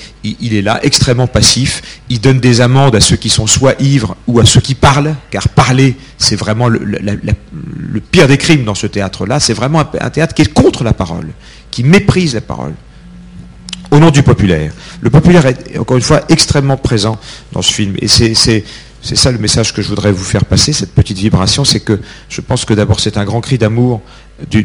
est 0.54 0.62
là, 0.62 0.80
extrêmement 0.82 1.26
passif. 1.26 2.00
Il 2.08 2.20
donne 2.20 2.40
des 2.40 2.60
amendes 2.60 2.96
à 2.96 3.00
ceux 3.00 3.16
qui 3.16 3.28
sont 3.28 3.46
soit 3.46 3.80
ivres 3.80 4.16
ou 4.26 4.40
à 4.40 4.44
ceux 4.44 4.60
qui 4.60 4.74
parlent, 4.74 5.14
car 5.30 5.48
parler, 5.48 5.96
c'est 6.18 6.36
vraiment 6.36 6.68
le, 6.68 6.80
pire 8.10 8.28
des 8.28 8.38
crimes 8.38 8.64
dans 8.64 8.74
ce 8.74 8.86
théâtre-là. 8.86 9.40
C'est 9.40 9.54
vraiment 9.54 9.84
un 10.00 10.10
théâtre 10.10 10.34
qui 10.34 10.42
est 10.42 10.52
contre 10.52 10.84
la 10.84 10.92
parole, 10.92 11.28
qui 11.70 11.82
méprise 11.82 12.34
la 12.34 12.40
parole 12.40 12.74
au 13.90 13.98
nom 13.98 14.10
du 14.10 14.22
populaire. 14.22 14.72
Le 15.00 15.10
populaire 15.10 15.46
est, 15.46 15.78
encore 15.78 15.96
une 15.96 16.02
fois, 16.02 16.22
extrêmement 16.28 16.76
présent 16.76 17.18
dans 17.52 17.62
ce 17.62 17.72
film. 17.72 17.96
Et 18.00 18.08
c'est 18.08 18.34
ça 19.02 19.30
le 19.30 19.38
message 19.38 19.72
que 19.72 19.82
je 19.82 19.88
voudrais 19.88 20.12
vous 20.12 20.24
faire 20.24 20.44
passer, 20.44 20.72
cette 20.72 20.92
petite 20.92 21.18
vibration, 21.18 21.64
c'est 21.64 21.80
que 21.80 22.00
je 22.28 22.40
pense 22.40 22.64
que 22.64 22.74
d'abord 22.74 22.98
c'est 22.98 23.18
un 23.18 23.24
grand 23.24 23.40
cri 23.40 23.58
d'amour 23.58 24.02
de 24.50 24.60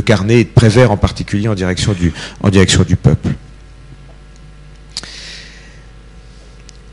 Carnet 0.00 0.40
et 0.40 0.44
de 0.44 0.50
Prévert 0.50 0.90
en 0.90 0.96
particulier 0.96 1.48
en 1.48 1.54
direction 1.54 1.92
du, 1.92 2.12
en 2.42 2.50
direction 2.50 2.82
du 2.82 2.96
peuple. 2.96 3.30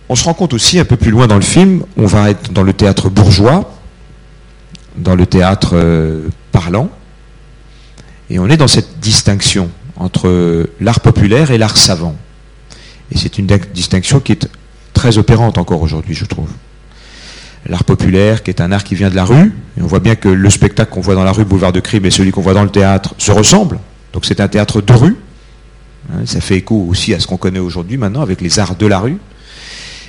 On 0.08 0.16
se 0.16 0.24
rend 0.24 0.34
compte 0.34 0.54
aussi 0.54 0.80
un 0.80 0.86
peu 0.86 0.98
plus 0.98 1.12
loin 1.12 1.28
dans 1.28 1.36
le 1.36 1.42
film, 1.42 1.84
on 1.98 2.06
va 2.06 2.32
être 2.32 2.52
dans 2.52 2.64
le 2.64 2.74
théâtre 2.74 3.10
bourgeois, 3.10 3.78
dans 4.96 5.16
le 5.16 5.26
théâtre 5.28 5.72
euh, 5.74 6.30
parlant, 6.52 6.90
et 8.30 8.40
on 8.40 8.50
est 8.50 8.58
dans 8.58 8.68
cette 8.68 9.00
distinction 9.00 9.70
entre 10.00 10.70
l'art 10.80 11.02
populaire 11.02 11.52
et 11.52 11.58
l'art 11.58 11.78
savant. 11.78 12.16
Et 13.12 13.18
c'est 13.18 13.38
une 13.38 13.48
distinction 13.74 14.20
qui 14.20 14.32
est 14.32 14.50
très 14.94 15.18
opérante 15.18 15.58
encore 15.58 15.82
aujourd'hui, 15.82 16.16
je 16.16 16.26
trouve. 16.26 16.50
L'art 17.66 17.84
populaire, 17.84 18.42
qui 18.42 18.50
est 18.50 18.62
un 18.62 18.72
art 18.72 18.84
qui 18.86 18.96
vient 18.96 19.10
de 19.10 19.16
la 19.16 19.26
rue, 19.26 19.54
et 19.78 19.82
on 19.82 19.88
voit 19.88 20.00
bien 20.00 20.16
que 20.16 20.30
le 20.30 20.50
spectacle 20.50 20.92
qu'on 20.92 21.02
voit 21.02 21.16
dans 21.16 21.26
la 21.26 21.34
rue, 21.34 21.44
Boulevard 21.44 21.74
de 21.74 21.82
Crime, 21.82 22.06
et 22.06 22.12
celui 22.12 22.32
qu'on 22.32 22.42
voit 22.42 22.54
dans 22.54 22.64
le 22.64 22.70
théâtre 22.70 23.14
se 23.18 23.32
ressemblent. 23.32 23.80
Donc 24.14 24.26
c'est 24.26 24.40
un 24.40 24.48
théâtre 24.48 24.82
de 24.82 24.94
rue. 24.94 25.18
Hein, 26.12 26.26
ça 26.26 26.40
fait 26.40 26.56
écho 26.56 26.86
aussi 26.90 27.14
à 27.14 27.20
ce 27.20 27.28
qu'on 27.28 27.38
connaît 27.38 27.60
aujourd'hui 27.60 27.98
maintenant 27.98 28.22
avec 28.22 28.42
les 28.42 28.60
arts 28.60 28.76
de 28.76 28.88
la 28.88 29.00
rue. 29.00 29.18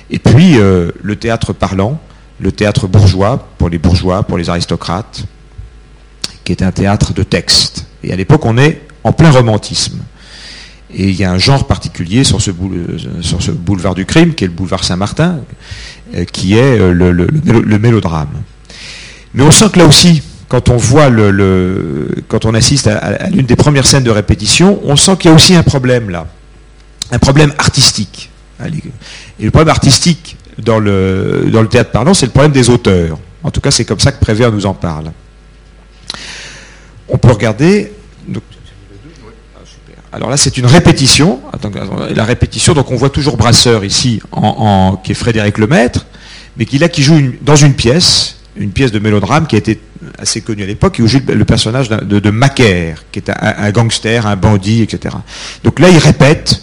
Et 0.09 0.19
puis 0.19 0.57
euh, 0.57 0.91
le 1.03 1.15
théâtre 1.17 1.53
parlant, 1.53 1.99
le 2.39 2.51
théâtre 2.51 2.87
bourgeois, 2.87 3.49
pour 3.57 3.69
les 3.69 3.77
bourgeois, 3.77 4.23
pour 4.23 4.37
les 4.37 4.49
aristocrates, 4.49 5.25
qui 6.43 6.53
est 6.53 6.63
un 6.63 6.71
théâtre 6.71 7.13
de 7.13 7.23
texte. 7.23 7.85
Et 8.03 8.11
à 8.11 8.15
l'époque, 8.15 8.45
on 8.45 8.57
est 8.57 8.81
en 9.03 9.11
plein 9.13 9.31
romantisme. 9.31 9.99
Et 10.93 11.09
il 11.09 11.15
y 11.15 11.23
a 11.23 11.31
un 11.31 11.37
genre 11.37 11.67
particulier 11.67 12.23
sur 12.23 12.41
ce, 12.41 12.51
ce 13.21 13.51
boulevard 13.51 13.95
du 13.95 14.05
crime, 14.05 14.33
qui 14.33 14.43
est 14.43 14.47
le 14.47 14.53
boulevard 14.53 14.83
Saint-Martin, 14.83 15.39
euh, 16.15 16.25
qui 16.25 16.57
est 16.57 16.79
euh, 16.79 16.91
le, 16.93 17.79
mélodrame. 17.79 18.29
Mais 19.33 19.43
on 19.43 19.51
sent 19.51 19.69
que 19.71 19.79
là 19.79 19.85
aussi, 19.85 20.21
quand 20.49 20.67
on 20.67 20.75
voit 20.75 21.09
quand 22.27 22.43
on 22.43 22.53
assiste 22.53 22.87
à, 22.87 23.29
l'une 23.29 23.45
des 23.45 23.55
premières 23.55 23.85
scènes 23.85 24.03
de 24.03 24.11
répétition, 24.11 24.81
on 24.83 24.97
sent 24.97 25.15
qu'il 25.17 25.29
y 25.29 25.31
a 25.31 25.35
aussi 25.35 25.55
un 25.55 25.63
problème 25.63 26.09
là, 26.09 26.27
un 27.11 27.19
problème 27.19 27.53
artistique. 27.57 28.29
Et 29.39 29.45
le 29.45 29.51
problème 29.51 29.69
artistique 29.69 30.35
dans 30.57 30.79
le, 30.79 31.49
théâtre 31.69 31.91
parlant, 31.91 32.13
c'est 32.13 32.25
le 32.25 32.31
problème 32.31 32.51
des 32.51 32.69
auteurs. 32.69 33.17
En 33.43 33.51
tout 33.51 33.61
cas, 33.61 33.71
c'est 33.71 33.85
comme 33.85 33.99
ça 33.99 34.11
que 34.11 34.19
Prévert 34.19 34.51
nous 34.51 34.65
en 34.65 34.73
parle. 34.73 35.11
On 37.07 37.17
peut 37.17 37.31
regarder. 37.31 37.93
Alors 40.13 40.29
là, 40.29 40.37
c'est 40.37 40.57
une 40.57 40.65
répétition. 40.65 41.39
La 42.13 42.25
répétition, 42.25 42.73
donc 42.73 42.91
on 42.91 42.95
voit 42.95 43.09
toujours 43.09 43.37
Brasseur 43.37 43.85
ici, 43.85 44.21
qui 45.03 45.11
est 45.11 45.15
Frédéric 45.15 45.57
Lemaître, 45.57 46.05
mais 46.57 46.65
qui 46.65 46.77
là, 46.77 46.89
qui 46.89 47.01
joue 47.01 47.19
dans 47.41 47.55
une 47.55 47.73
pièce, 47.73 48.37
une 48.57 48.71
pièce 48.71 48.91
de 48.91 48.99
mélodrame 48.99 49.47
qui 49.47 49.55
a 49.55 49.59
été 49.59 49.79
assez 50.19 50.41
connue 50.41 50.63
à 50.63 50.65
l'époque, 50.65 50.95
qui 50.95 51.07
joue 51.07 51.21
le 51.25 51.45
personnage 51.45 51.89
de, 51.89 52.29
Macaire, 52.29 53.03
qui 53.11 53.19
est 53.19 53.29
un, 53.29 53.71
gangster, 53.71 54.27
un 54.27 54.35
bandit, 54.35 54.81
etc. 54.81 55.15
Donc 55.63 55.79
là, 55.79 55.89
il 55.89 55.97
répète. 55.97 56.61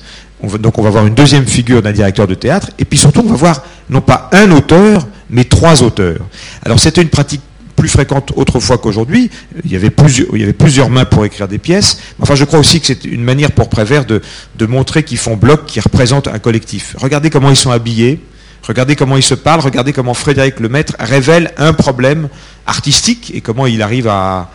Donc 0.61 0.79
on 0.79 0.83
va 0.83 0.91
voir 0.91 1.05
une 1.07 1.15
deuxième 1.15 1.47
figure 1.47 1.83
d'un 1.83 1.91
directeur 1.91 2.29
de 2.29 2.35
théâtre, 2.35 2.71
et 2.79 2.85
puis 2.85 2.97
surtout 2.97 3.23
on 3.27 3.31
va 3.31 3.35
voir 3.35 3.65
non 3.91 4.01
pas 4.01 4.29
un 4.33 4.53
auteur, 4.53 5.09
mais 5.31 5.43
trois 5.45 5.83
auteurs. 5.83 6.21
Alors 6.65 6.79
c'était 6.79 7.03
une 7.03 7.09
pratique 7.09 7.41
plus 7.79 7.89
fréquente 7.89 8.33
autrefois 8.35 8.79
qu'aujourd'hui. 8.79 9.31
Il, 9.65 9.71
y 9.71 9.77
avait 9.77 9.91
plusieurs, 9.91 10.29
il 10.35 10.41
y 10.41 10.43
avait 10.43 10.53
plusieurs 10.53 10.91
mains 10.91 11.05
pour 11.05 11.25
écrire 11.25 11.47
des 11.47 11.59
pièces. 11.59 12.01
Enfin, 12.21 12.35
je 12.35 12.45
crois 12.45 12.59
aussi 12.59 12.81
que 12.81 12.87
c'est 12.87 13.05
une 13.05 13.23
manière 13.23 13.53
pour 13.53 13.69
Prévert 13.69 14.05
de, 14.05 14.21
de 14.57 14.67
montrer 14.67 15.05
qu'ils 15.05 15.19
font 15.19 15.37
bloc, 15.37 15.67
qu'ils 15.67 15.83
représentent 15.83 16.29
un 16.29 16.41
collectif. 16.41 16.97
Regardez 16.99 17.31
comment 17.31 17.51
ils 17.51 17.57
sont 17.57 17.71
habillés, 17.71 18.21
regardez 18.63 18.97
comment 18.97 19.17
ils 19.17 19.23
se 19.23 19.35
parlent, 19.35 19.61
regardez 19.61 19.93
comment 19.93 20.15
Frédéric 20.15 20.59
Lemaître 20.59 20.97
révèle 20.99 21.53
un 21.57 21.73
problème 21.73 22.29
artistique 22.67 23.31
et 23.35 23.41
comment 23.41 23.67
il 23.67 23.81
arrive 23.81 24.09
à, 24.09 24.51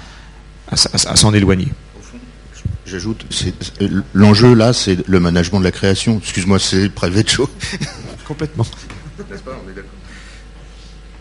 à, 0.69 0.75
à, 0.75 1.11
à 1.11 1.15
s'en 1.15 1.33
éloigner. 1.33 1.69
J'ajoute, 2.85 3.25
l'enjeu 4.13 4.53
là, 4.53 4.73
c'est 4.73 5.07
le 5.07 5.19
management 5.19 5.59
de 5.59 5.63
la 5.63 5.71
création. 5.71 6.19
Excuse-moi, 6.21 6.59
c'est 6.59 6.89
private 6.89 7.29
show. 7.29 7.49
Complètement. 8.27 8.65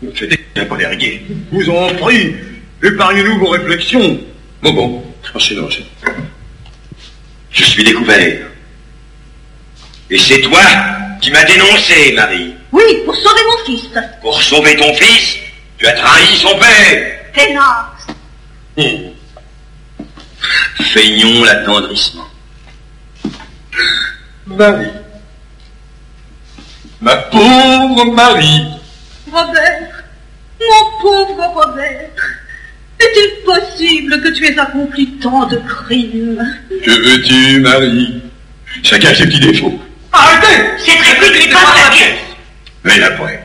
Les 0.02 0.86
riguer. 0.86 1.22
Vous 1.50 1.68
en 1.70 1.94
prie, 1.94 2.34
épargnez-nous 2.82 3.38
vos 3.38 3.48
réflexions. 3.48 4.20
Bon, 4.62 4.72
bon, 4.72 5.04
enchaînons, 5.34 5.66
enchaînons. 5.66 5.86
Je 7.50 7.64
suis 7.64 7.84
découvert. 7.84 8.46
Et 10.10 10.18
c'est 10.18 10.40
toi 10.40 10.60
qui 11.20 11.30
m'as 11.30 11.44
dénoncé, 11.44 12.12
Marie. 12.12 12.54
Oui, 12.72 12.82
pour 13.04 13.14
sauver 13.16 13.40
mon 13.44 13.64
fils. 13.64 13.90
Pour 14.20 14.42
sauver 14.42 14.76
ton 14.76 14.92
fils 14.94 15.38
Tu 15.78 15.86
as 15.86 15.92
trahi 15.92 16.36
son 16.36 16.58
père. 16.58 17.32
Ténace. 17.34 18.06
Hum. 18.76 19.12
Feignons 20.92 21.44
l'attendrissement. 21.44 22.28
Marie. 24.46 24.90
Ma 27.00 27.16
pauvre 27.16 28.04
Marie. 28.12 28.81
Robert, 29.32 30.04
mon 30.60 31.00
pauvre 31.00 31.52
Robert, 31.54 32.10
est-il 33.00 33.44
possible 33.44 34.20
que 34.20 34.28
tu 34.28 34.44
aies 34.44 34.58
accompli 34.58 35.06
tant 35.22 35.46
de 35.46 35.56
crimes? 35.56 36.46
Que 36.84 36.90
veux-tu, 36.90 37.60
Marie? 37.60 38.22
Chacun 38.82 39.14
ses 39.14 39.24
petits 39.26 39.40
défauts. 39.40 39.80
Arrêtez 40.12 40.62
Cette 40.76 40.98
réplique 41.00 41.46
n'est 41.46 41.52
pas 41.52 41.60
la 41.60 41.90
pièce 41.90 42.18
Mais 42.84 42.98
la 42.98 43.10
poêle, 43.12 43.42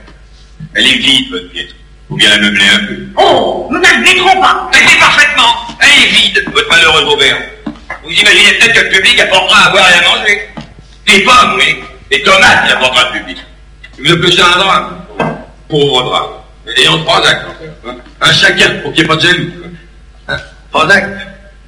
elle 0.76 0.88
est 0.88 0.98
vide, 0.98 1.32
votre 1.32 1.50
pièce. 1.52 1.72
Faut 2.10 2.16
bien 2.16 2.30
la 2.32 2.40
meubler 2.40 2.66
un 2.68 2.80
peu. 2.86 2.98
Oh, 3.16 3.70
nous 3.72 3.80
n'admettrons 3.80 4.42
pas 4.42 4.70
Elle 4.74 4.90
est 4.90 5.00
parfaitement 5.00 5.54
Elle 5.80 6.04
est 6.04 6.08
vide, 6.08 6.44
votre 6.54 6.70
malheureux 6.70 7.06
Robert. 7.06 7.38
Vous 8.04 8.12
imaginez 8.12 8.58
peut-être 8.60 8.74
que 8.74 8.84
le 8.84 8.90
public 8.90 9.20
apportera 9.22 9.68
à 9.68 9.70
boire 9.70 9.90
et 9.90 10.06
à 10.06 10.10
manger 10.10 10.50
Des 11.06 11.22
pommes, 11.24 11.56
oui. 11.58 11.78
Des 12.12 12.22
tomates, 12.24 12.64
il 12.66 12.72
apportera 12.74 13.10
le 13.14 13.20
public. 13.20 13.38
Vous 14.00 14.12
appelez 14.12 14.32
ça 14.36 14.48
un 14.54 14.60
drame 14.60 15.08
pauvre 15.70 16.04
drame. 16.04 16.30
Ayant 16.78 17.02
trois 17.04 17.26
actes, 17.26 17.46
hein. 17.88 17.96
un 18.22 18.32
chacun, 18.34 18.70
pour 18.82 18.92
qu'il 18.92 19.04
n'y 19.04 19.06
ait 19.06 19.08
pas 19.08 19.16
de 19.16 19.22
jaloux. 19.22 19.52
Hein. 20.28 20.38
Trois 20.72 20.92
actes 20.92 21.18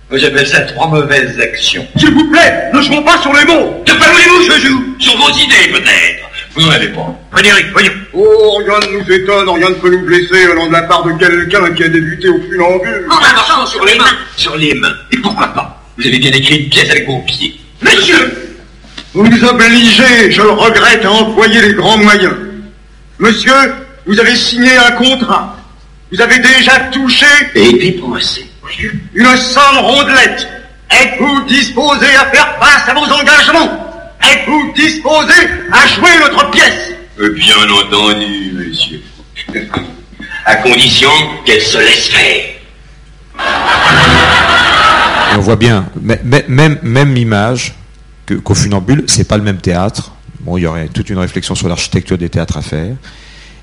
Moi 0.10 0.20
j'appelle 0.20 0.48
ça 0.48 0.62
trois 0.62 0.88
mauvaises 0.88 1.40
actions. 1.40 1.88
S'il 1.98 2.12
vous 2.12 2.30
plaît, 2.30 2.70
ne 2.74 2.82
jouons 2.82 3.04
pas 3.04 3.22
sur 3.22 3.34
les 3.34 3.46
mots 3.46 3.82
De 3.86 3.94
quoi 3.94 4.08
voulez-vous 4.08 4.52
je 4.52 4.68
joue 4.68 4.96
Sur 5.00 5.18
vos 5.18 5.30
idées 5.30 5.72
peut-être 5.72 6.30
Vous 6.54 6.62
n'en 6.62 6.72
avez 6.72 6.90
pas. 6.90 7.16
Frédéric, 7.32 7.68
voyons. 7.72 7.94
Oh, 8.14 8.58
rien 8.58 8.80
ne 8.80 8.98
nous 8.98 9.12
étonne, 9.12 9.50
rien 9.50 9.70
ne 9.70 9.76
peut 9.76 9.90
nous 9.90 10.06
blesser 10.06 10.52
allant 10.52 10.68
de 10.68 10.74
la 10.74 10.82
part 10.84 11.04
de 11.04 11.14
quelqu'un 11.14 11.72
qui 11.74 11.84
a 11.84 11.88
débuté 11.88 12.28
au 12.28 12.42
funambule. 12.42 13.08
En 13.10 13.22
marchant 13.22 13.66
sur 13.66 13.86
les 13.86 13.98
mains. 13.98 14.18
Sur 14.36 14.58
les 14.58 14.74
mains. 14.74 14.96
Et 15.14 15.18
pourquoi 15.18 15.48
pas? 15.48 15.82
Vous 15.98 16.06
avez 16.06 16.20
bien 16.20 16.32
écrit 16.32 16.64
une 16.64 16.70
pièce 16.70 16.90
avec 16.90 17.08
vos 17.08 17.20
pieds. 17.20 17.60
Monsieur 17.82 18.54
Vous 19.14 19.26
nous 19.26 19.46
obligez, 19.46 20.32
je 20.32 20.42
le 20.42 20.52
regrette, 20.52 21.06
à 21.06 21.12
employer 21.12 21.62
les 21.62 21.74
grands 21.74 21.98
moyens. 21.98 22.34
Monsieur, 23.20 23.54
vous 24.10 24.20
avez 24.20 24.36
signé 24.36 24.76
un 24.78 24.92
contrat. 24.92 25.56
Vous 26.12 26.20
avez 26.20 26.40
déjà 26.40 26.80
touché 26.92 27.26
Et 27.54 27.72
dépensé. 27.92 28.50
une 29.14 29.38
somme 29.38 29.78
rondelette. 29.78 30.48
Êtes-vous 30.90 31.44
disposé 31.46 32.08
à 32.16 32.26
faire 32.32 32.56
face 32.60 32.90
à 32.90 32.94
vos 32.96 33.06
engagements? 33.06 33.86
Êtes-vous 34.22 34.74
disposé 34.76 35.34
à 35.72 35.86
jouer 35.88 36.10
notre 36.20 36.50
pièce? 36.50 36.94
Euh, 37.20 37.30
Bien 37.36 37.70
entendu, 37.70 38.52
monsieur. 38.54 39.02
à 40.46 40.56
condition 40.56 41.10
qu'elle 41.46 41.62
se 41.62 41.78
laisse 41.78 42.08
faire. 42.08 42.46
Et 45.32 45.36
on 45.38 45.42
voit 45.42 45.56
bien, 45.56 45.86
mê- 46.04 46.20
mê- 46.24 46.46
même, 46.48 46.80
même 46.82 47.16
image 47.16 47.76
qu'au 48.44 48.56
funambule, 48.56 49.04
c'est 49.08 49.28
pas 49.28 49.38
le 49.38 49.44
même 49.44 49.58
théâtre. 49.62 50.12
Bon, 50.40 50.58
il 50.58 50.62
y 50.64 50.66
aurait 50.66 50.88
toute 50.88 51.10
une 51.10 51.20
réflexion 51.20 51.54
sur 51.54 51.70
l'architecture 51.70 52.18
des 52.18 52.30
théâtres 52.30 52.58
à 52.58 52.62
faire. 52.64 52.96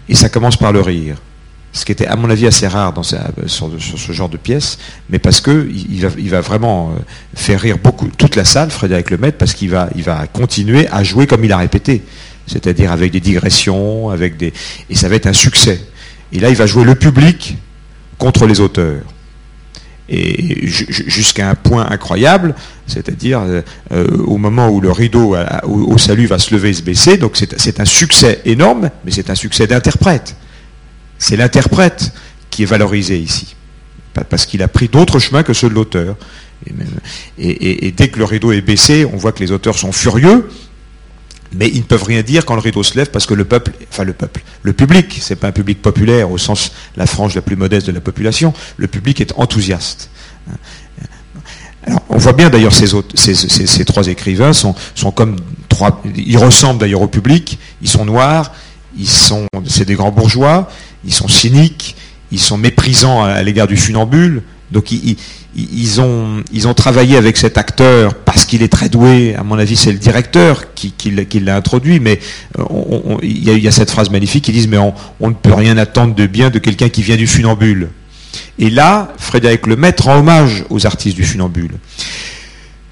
Et 0.08 0.14
ça 0.14 0.28
commence 0.28 0.56
par 0.56 0.72
le 0.72 0.80
rire. 0.80 1.16
ce 1.72 1.84
qui 1.84 1.92
était 1.92 2.06
à 2.06 2.16
mon 2.16 2.30
avis 2.30 2.46
assez 2.46 2.66
rare 2.66 2.94
sur, 3.46 3.70
ce 3.78 4.12
genre 4.12 4.28
de 4.28 4.36
pièce, 4.36 4.78
mais 5.10 5.18
parce 5.18 5.40
que 5.40 5.68
il 5.70 6.30
va, 6.30 6.40
vraiment 6.40 6.90
euh, 6.90 7.00
faire 7.34 7.60
rire 7.60 7.76
toute 8.16 8.36
la 8.36 8.44
salle, 8.44 8.70
Frédéric 8.70 9.10
Lemaître, 9.10 9.36
parce 9.36 9.52
qu'il 9.52 9.70
va, 9.70 9.90
va 9.96 10.26
continuer 10.26 10.88
à 10.88 11.04
jouer 11.04 11.26
comme 11.26 11.44
il 11.44 11.52
a 11.52 11.58
répété, 11.58 12.02
c'est-à-dire 12.46 12.92
avec 12.92 13.12
des 13.12 13.20
digressions, 13.20 14.10
avec 14.10 14.36
des, 14.36 14.52
et 14.88 14.94
ça 14.94 15.08
va 15.08 15.16
être 15.16 15.26
un 15.26 15.34
succès. 15.34 15.80
Et 16.32 16.40
là, 16.40 16.48
il 16.48 16.56
va 16.56 16.66
jouer 16.66 16.84
le 16.84 16.94
public 16.94 17.56
contre 18.18 18.46
les 18.46 18.60
auteurs 18.60 19.02
et 20.08 20.66
jusqu'à 20.66 21.50
un 21.50 21.54
point 21.54 21.86
incroyable, 21.90 22.54
c'est-à-dire 22.86 23.40
euh, 23.40 23.62
euh, 23.92 24.06
au 24.26 24.36
moment 24.36 24.68
où 24.68 24.80
le 24.80 24.92
rideau 24.92 25.36
au, 25.64 25.98
salut 25.98 26.26
va 26.26 26.38
se 26.38 26.54
lever 26.54 26.70
et 26.70 26.74
se 26.74 26.82
baisser, 26.82 27.16
donc 27.16 27.36
c'est 27.36 27.80
un 27.80 27.84
succès 27.84 28.40
énorme, 28.44 28.90
mais 29.04 29.10
c'est 29.10 29.30
un 29.30 29.34
succès 29.34 29.66
d'interprète. 29.66 30.36
C'est 31.18 31.36
l'interprète 31.36 32.12
qui 32.50 32.62
est 32.62 32.66
valorisé 32.66 33.18
ici, 33.18 33.56
parce 34.30 34.46
qu'il 34.46 34.62
a 34.62 34.68
pris 34.68 34.88
d'autres 34.88 35.18
chemins 35.18 35.42
que 35.42 35.52
ceux 35.52 35.68
de 35.68 35.74
l'auteur. 35.74 36.16
Et, 37.38 37.86
et, 37.86 37.92
dès 37.92 38.08
que 38.08 38.18
le 38.18 38.24
rideau 38.24 38.52
est 38.52 38.62
baissé, 38.62 39.04
on 39.04 39.16
voit 39.16 39.32
que 39.32 39.40
les 39.40 39.52
auteurs 39.52 39.76
sont 39.76 39.92
furieux, 39.92 40.48
mais 41.52 41.68
ils 41.68 41.78
ne 41.78 41.84
peuvent 41.84 42.02
rien 42.02 42.22
dire 42.22 42.44
quand 42.44 42.54
le 42.54 42.60
rideau 42.60 42.82
se 42.82 42.96
lève 42.96 43.10
parce 43.10 43.26
que 43.26 43.34
le 43.34 43.44
peuple, 43.44 43.72
enfin 43.90 44.04
le 44.04 44.12
peuple, 44.12 44.42
le 44.62 44.72
public, 44.72 45.18
c'est 45.20 45.36
pas 45.36 45.48
un 45.48 45.52
public 45.52 45.80
populaire 45.80 46.30
au 46.30 46.38
sens 46.38 46.72
la 46.96 47.06
frange 47.06 47.34
la 47.34 47.42
plus 47.42 47.56
modeste 47.56 47.86
de 47.86 47.92
la 47.92 48.00
population, 48.00 48.52
le 48.76 48.86
public 48.86 49.20
est 49.20 49.32
enthousiaste. 49.36 50.10
Alors, 51.86 52.02
on 52.08 52.18
voit 52.18 52.32
bien 52.32 52.50
d'ailleurs 52.50 52.72
ces, 52.74 53.84
trois 53.84 54.08
écrivains 54.08 54.52
sont, 54.52 54.74
comme 55.14 55.36
trois, 55.68 56.02
ils 56.16 56.38
ressemblent 56.38 56.80
d'ailleurs 56.80 57.02
au 57.02 57.08
public, 57.08 57.58
ils 57.80 57.88
sont 57.88 58.04
noirs, 58.04 58.52
ils 58.98 59.08
sont, 59.08 59.46
c'est 59.64 59.84
des 59.84 59.94
grands 59.94 60.10
bourgeois, 60.10 60.68
ils 61.04 61.14
sont 61.14 61.28
cyniques, 61.28 61.96
ils 62.32 62.40
sont 62.40 62.58
méprisants 62.58 63.22
à, 63.22 63.40
l'égard 63.42 63.68
du 63.68 63.76
funambule, 63.76 64.42
donc 64.72 64.90
ils 64.90 65.16
ils 65.56 66.00
ont 66.00 66.74
travaillé 66.74 67.16
avec 67.16 67.36
cet 67.36 67.56
acteur 67.56 68.14
parce 68.14 68.44
qu'il 68.44 68.62
est 68.62 68.68
très 68.68 68.88
doué. 68.88 69.34
À 69.36 69.42
mon 69.42 69.58
avis, 69.58 69.76
c'est 69.76 69.92
le 69.92 69.98
directeur 69.98 70.74
qui, 70.74 70.92
l'a 71.40 71.56
introduit. 71.56 71.98
Mais 71.98 72.18
euh, 72.58 72.64
il, 73.22 73.62
y 73.62 73.68
a, 73.68 73.70
cette 73.70 73.90
phrase 73.90 74.10
magnifique 74.10 74.44
qui 74.44 74.52
dit 74.52 74.68
Mais 74.68 74.78
on, 74.78 74.92
ne 75.28 75.34
peut 75.34 75.54
rien 75.54 75.78
attendre 75.78 76.14
de 76.14 76.26
bien 76.26 76.50
de 76.50 76.58
quelqu'un 76.58 76.90
qui 76.90 77.02
vient 77.02 77.16
du 77.16 77.26
funambule. 77.26 77.88
Et 78.58 78.68
là, 78.68 79.14
Frédéric 79.16 79.66
Lemaitre 79.66 80.04
rend 80.04 80.18
hommage 80.18 80.64
aux 80.68 80.84
artistes 80.86 81.16
du 81.16 81.24
funambule. 81.24 81.72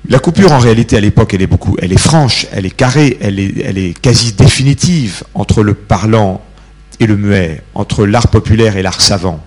La 0.09 0.19
coupure, 0.19 0.53
en 0.53 0.59
réalité, 0.59 0.97
à 0.97 1.01
l'époque, 1.01 1.35
elle 1.35 1.43
est 1.43 1.47
beaucoup, 1.47 1.77
elle 1.81 1.93
est 1.93 1.99
franche, 1.99 2.47
elle 2.53 2.67
est 2.67 2.71
carrée, 2.71 3.17
elle 3.21 3.39
est 3.39 3.99
quasi 3.99 4.33
définitive 4.33 5.23
entre 5.35 5.63
le 5.63 5.75
parlant 5.75 6.43
et 7.01 7.07
le 7.07 7.17
muet, 7.17 7.63
entre 7.75 8.07
l'art 8.07 8.29
populaire 8.29 8.77
et 8.77 8.83
l'art 8.83 9.01
savant. 9.01 9.41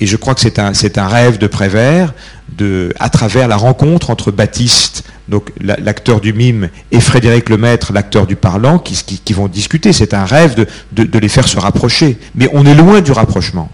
Et 0.00 0.06
je 0.06 0.16
crois 0.16 0.34
que 0.34 0.40
c'est 0.40 0.58
un, 0.58 0.72
un 0.72 1.08
rêve 1.08 1.38
de 1.38 1.46
Prévert 1.46 2.12
de, 2.56 2.92
à 2.98 3.08
travers 3.08 3.48
la 3.48 3.56
rencontre 3.56 4.10
entre 4.10 4.30
Baptiste, 4.30 5.04
donc 5.28 5.50
l'acteur 5.60 6.20
du 6.20 6.32
mime, 6.32 6.68
et 6.90 7.00
Frédéric 7.00 7.48
Lemaître, 7.48 7.92
l'acteur 7.92 8.26
du 8.26 8.36
parlant, 8.36 8.78
qui, 8.78 8.94
qui, 9.02 9.32
vont 9.32 9.48
discuter. 9.48 9.92
C'est 9.92 10.14
un 10.14 10.24
rêve 10.24 10.54
de, 10.54 10.66
de, 11.04 11.18
les 11.18 11.28
faire 11.28 11.48
se 11.48 11.58
rapprocher. 11.58 12.18
Mais 12.34 12.48
on 12.52 12.66
est 12.66 12.74
loin 12.74 13.00
du 13.00 13.12
rapprochement. 13.12 13.70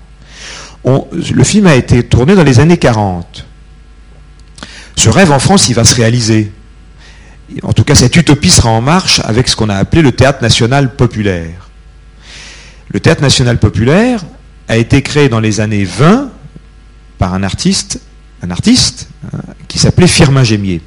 Le 0.85 1.45
film 1.45 1.67
a 1.67 1.75
été 1.75 2.03
tourné 2.03 2.35
dans 2.35 2.45
les 2.45 2.61
années 2.61 2.79
40. 2.79 3.47
Ce 4.97 5.09
rêve 5.09 5.33
en 5.33 5.39
France, 5.39 5.69
il 5.69 5.75
va 5.75 5.85
se 5.85 5.95
réaliser. 5.95 6.53
En 7.63 7.73
tout 7.73 7.85
cas, 7.85 7.95
cette 7.95 8.17
utopie 8.17 8.51
sera 8.51 8.71
en 8.71 8.81
marche 8.81 9.21
avec 9.25 9.49
ce 9.49 9.57
qu'on 9.57 9.69
a 9.69 9.75
appelé 9.75 10.03
le 10.03 10.13
théâtre 10.13 10.43
national 10.43 10.95
populaire. 10.95 11.69
Le 12.89 13.01
théâtre 13.01 13.23
national 13.23 13.59
populaire 13.59 14.25
a 14.71 14.77
été 14.77 15.03
créé 15.03 15.29
dans 15.29 15.41
les 15.41 15.59
années 15.59 15.83
20 15.83 16.31
par 17.19 17.35
un 17.35 17.43
artiste 17.43 17.99
hein, 18.45 18.49
qui 19.67 19.81
s'appelait 19.81 20.07
Firmin 20.07 20.45
Gémier, 20.45 20.81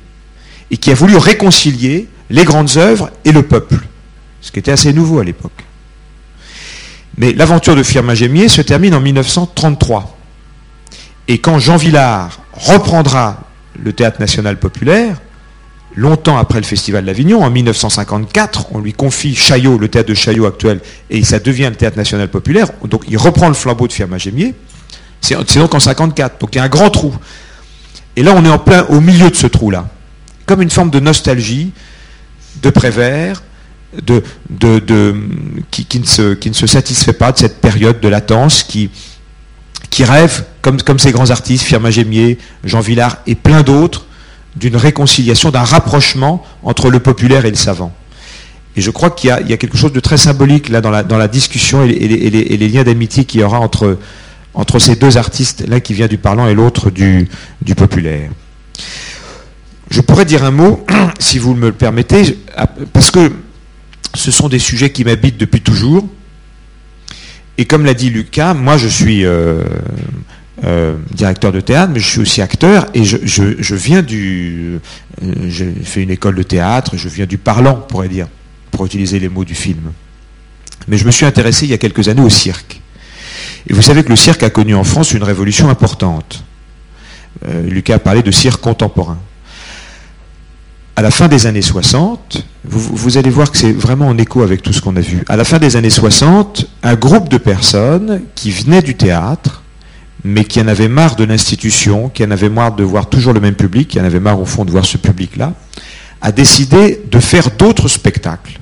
et 0.72 0.78
qui 0.78 0.90
a 0.90 0.94
voulu 0.94 1.18
réconcilier 1.18 2.08
les 2.30 2.46
grandes 2.46 2.78
œuvres 2.78 3.12
et 3.26 3.34
le 3.34 3.44
peuple, 3.44 3.80
ce 4.40 4.54
qui 4.54 4.60
était 4.60 4.72
assez 4.72 4.94
nouveau 4.94 5.20
à 5.20 5.26
l'époque. 5.26 5.66
Mais 7.18 7.34
l'aventure 7.34 7.76
de 7.76 7.84
Firmin 7.84 8.14
Gémier 8.14 8.48
se 8.48 8.62
termine 8.62 8.96
en 8.96 9.02
1933. 9.02 10.18
Et 11.28 11.40
quand 11.40 11.60
Jean 11.60 11.76
Villard 11.76 12.40
reprendra 12.54 13.42
le 13.78 13.92
théâtre 13.92 14.22
national 14.22 14.60
populaire, 14.60 15.18
longtemps 15.96 16.38
après 16.38 16.60
le 16.60 16.66
Festival 16.66 17.06
d'Avignon, 17.06 17.44
en 17.44 17.50
1954, 17.50 18.68
on 18.72 18.80
lui 18.80 18.94
confie 18.94 19.36
Chaillot, 19.36 19.78
le 19.78 19.88
théâtre 19.88 20.10
de 20.10 20.14
Chaillot 20.14 20.46
actuel, 20.46 20.80
et 21.10 21.24
ça 21.24 21.40
devient 21.40 21.68
le 21.70 21.76
théâtre 21.76 21.98
national 21.98 22.30
populaire. 22.30 22.68
Donc 22.86 23.04
il 23.08 23.18
reprend 23.18 23.48
le 23.48 23.54
flambeau 23.54 23.88
de 23.88 23.94
Firmin 23.94 24.18
Gémier. 24.18 24.54
C'est 25.22 25.36
donc 25.56 25.74
en 25.74 25.80
54. 25.80 26.40
Donc 26.40 26.54
il 26.54 26.58
y 26.58 26.62
a 26.62 26.64
un 26.64 26.70
grand 26.70 26.90
trou. 26.90 27.16
Et 28.16 28.24
là, 28.24 28.34
on 28.36 28.44
est 28.44 28.50
en 28.50 28.60
plein 28.60 28.86
au 28.90 29.00
milieu 29.00 29.30
de 29.30 29.36
ce 29.36 29.48
trou-là. 29.48 29.88
Comme 30.46 30.62
une 30.62 30.70
forme 30.70 30.90
de 30.90 31.00
nostalgie, 31.00 31.72
de 32.62 32.70
Prévert, 32.70 33.42
qui, 35.72 36.00
ne 36.00 36.06
se, 36.06 36.68
satisfait 36.68 37.14
pas 37.14 37.32
de 37.32 37.38
cette 37.38 37.62
période 37.62 38.00
de 38.00 38.08
latence, 38.08 38.64
qui, 38.64 38.90
rêve, 40.00 40.44
comme, 40.62 40.82
comme 40.82 41.00
ces 41.00 41.12
grands 41.12 41.32
artistes, 41.32 41.64
Firmin 41.64 41.90
Gémier, 41.90 42.38
Jean 42.64 42.82
Villard 42.82 43.18
et 43.26 43.36
plein 43.36 43.62
d'autres, 43.62 44.06
d'une 44.56 44.76
réconciliation, 44.76 45.52
d'un 45.52 45.64
rapprochement 45.64 46.44
entre 46.64 46.90
le 46.90 47.00
populaire 47.00 47.46
et 47.46 47.50
le 47.50 47.56
savant. 47.56 47.94
Et 48.76 48.82
je 48.82 48.90
crois 48.90 49.12
qu'il 49.12 49.30
y, 49.30 49.54
a 49.54 49.58
quelque 49.58 49.78
chose 49.78 49.94
de 49.94 50.00
très 50.00 50.18
symbolique 50.18 50.70
là 50.70 50.82
dans 50.82 50.90
la, 50.92 51.28
discussion 51.28 51.84
et 51.84 51.94
les, 51.94 52.70
liens 52.70 52.84
d'amitié 52.84 53.26
qu'il 53.26 53.42
y 53.42 53.44
aura 53.44 53.60
entre 53.60 54.80
ces 54.80 54.96
deux 54.96 55.18
artistes, 55.18 55.64
l'un 55.68 55.80
qui 55.80 55.94
vient 55.94 56.08
du 56.08 56.18
parlant 56.18 56.48
et 56.48 56.56
l'autre 56.56 56.90
du, 56.90 57.28
du 57.62 57.76
populaire. 57.76 58.32
Je 59.92 60.02
pourrais 60.02 60.26
dire 60.26 60.44
un 60.44 60.52
mot, 60.52 60.84
si 61.20 61.38
vous 61.38 61.54
me 61.54 61.68
le 61.68 61.74
permettez, 61.74 62.40
parce 62.94 63.12
que 63.12 63.32
ce 64.16 64.32
sont 64.32 64.50
des 64.50 64.60
sujets 64.60 64.92
qui 64.92 65.04
m'habitent 65.04 65.38
depuis 65.38 65.62
toujours. 65.62 66.08
Et 67.60 67.66
comme 67.66 67.86
l'a 67.86 67.94
dit 67.94 68.10
Lucas, 68.10 68.56
moi 68.56 68.78
je 68.78 68.88
suis 68.88 69.24
euh, 69.24 69.64
euh, 70.64 70.96
directeur 71.12 71.52
de 71.52 71.62
théâtre, 71.62 71.92
mais 71.94 72.00
je 72.00 72.08
suis 72.08 72.20
aussi 72.20 72.42
acteur, 72.42 72.86
et 72.94 73.04
je, 73.04 73.76
viens 73.76 74.04
du... 74.04 74.80
Euh, 75.24 75.34
j'ai 75.48 75.72
fait 75.84 76.04
une 76.04 76.12
école 76.12 76.36
de 76.36 76.44
théâtre, 76.44 76.96
je 76.96 77.10
viens 77.10 77.26
du 77.26 77.40
parlant, 77.40 77.76
pourrait 77.76 78.08
dire, 78.08 78.28
pour 78.70 78.86
utiliser 78.86 79.20
les 79.20 79.30
mots 79.30 79.46
du 79.46 79.56
film. 79.56 79.92
Mais 80.88 80.98
je 80.98 81.06
me 81.06 81.12
suis 81.12 81.26
intéressé 81.26 81.66
il 81.66 81.72
y 81.72 81.74
a 81.74 81.78
quelques 81.78 82.08
années 82.08 82.22
au 82.22 82.30
cirque. 82.30 82.82
Et 83.68 83.74
vous 83.74 83.82
savez 83.82 84.04
que 84.04 84.10
le 84.10 84.16
cirque 84.16 84.44
a 84.44 84.50
connu 84.50 84.76
en 84.76 84.84
France 84.84 85.14
une 85.14 85.24
révolution 85.24 85.70
importante. 85.70 86.44
Euh, 87.48 87.68
Lucas 87.68 87.96
a 87.96 88.00
parlé 88.00 88.22
de 88.22 88.32
cirque 88.32 88.62
contemporain. 88.62 89.18
À 90.96 91.02
la 91.02 91.10
fin 91.10 91.28
des 91.28 91.48
années 91.48 91.64
60, 91.64 92.46
vous, 92.66 93.18
allez 93.18 93.32
voir 93.32 93.52
que 93.52 93.58
c'est 93.58 93.72
vraiment 93.72 94.08
en 94.08 94.18
écho 94.20 94.44
avec 94.44 94.62
tout 94.62 94.72
ce 94.72 94.82
qu'on 94.82 94.96
a 94.96 95.02
vu. 95.02 95.24
À 95.28 95.36
la 95.36 95.44
fin 95.44 95.58
des 95.58 95.76
années 95.76 95.90
60, 95.90 96.68
un 96.84 96.94
groupe 96.94 97.30
de 97.30 97.40
personnes 97.40 98.22
qui 98.36 98.52
venaient 98.52 98.84
du 98.84 98.94
théâtre, 98.94 99.63
mais 100.24 100.46
qui 100.46 100.62
en 100.62 100.68
avaient 100.68 100.88
marre 100.88 101.16
de 101.16 101.24
l'institution, 101.24 102.10
qui 102.10 102.24
en 102.24 102.32
avaient 102.32 102.50
marre 102.50 102.76
de 102.76 102.84
voir 102.84 103.10
toujours 103.10 103.34
le 103.34 103.40
même 103.40 103.56
public, 103.56 103.90
qui 103.90 104.00
en 104.00 104.06
avaient 104.06 104.20
marre 104.20 104.40
au 104.40 104.46
fond 104.46 104.66
de 104.66 104.72
voir 104.72 104.86
ce 104.86 104.98
public-là, 104.98 105.54
a 106.22 106.32
décidé 106.32 107.02
de 107.10 107.20
faire 107.20 107.52
d'autres 107.52 107.90
spectacles. 107.90 108.60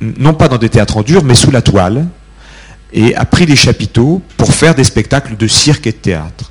Non 0.00 0.34
pas 0.34 0.48
dans 0.48 0.58
des 0.58 0.68
théâtres 0.68 0.96
en 0.96 1.02
dur, 1.02 1.22
mais 1.22 1.34
sous 1.34 1.50
la 1.50 1.62
toile, 1.62 2.06
et 2.92 3.14
a 3.14 3.24
pris 3.24 3.46
des 3.46 3.56
chapiteaux 3.56 4.22
pour 4.36 4.52
faire 4.52 4.74
des 4.74 4.84
spectacles 4.84 5.36
de 5.36 5.46
cirque 5.46 5.86
et 5.86 5.92
de 5.92 5.96
théâtre. 5.96 6.50